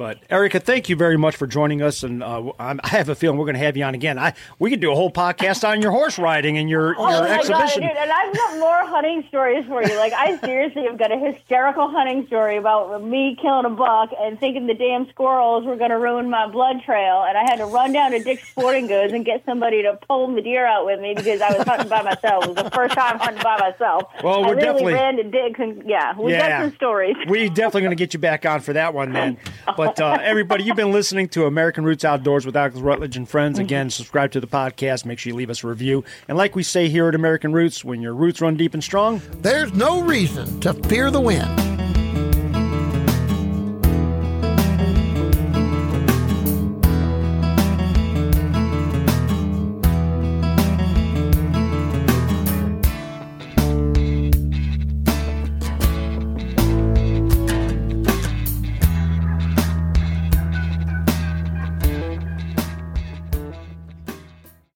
[0.00, 3.14] But Erica, thank you very much for joining us, and uh, I'm, I have a
[3.14, 4.18] feeling we're going to have you on again.
[4.18, 7.26] I we could do a whole podcast on your horse riding and your Oh your
[7.26, 7.82] exhibition.
[7.82, 7.98] god, dude!
[7.98, 9.98] And I've got more hunting stories for you.
[9.98, 14.40] Like I seriously have got a hysterical hunting story about me killing a buck and
[14.40, 17.66] thinking the damn squirrels were going to ruin my blood trail, and I had to
[17.66, 20.98] run down to Dick's Sporting Goods and get somebody to pull the deer out with
[20.98, 22.44] me because I was hunting by myself.
[22.44, 24.04] It was the first time hunting by myself.
[24.24, 27.16] Well, we're definitely- ran to Dick's and yeah, we got some stories.
[27.26, 29.36] We're definitely going to get you back on for that one, then.
[29.96, 33.58] But uh, everybody, you've been listening to American Roots Outdoors with Alex Rutledge and friends.
[33.58, 35.04] Again, subscribe to the podcast.
[35.04, 36.04] Make sure you leave us a review.
[36.28, 39.20] And like we say here at American Roots, when your roots run deep and strong,
[39.38, 41.79] There's no reason to fear the wind.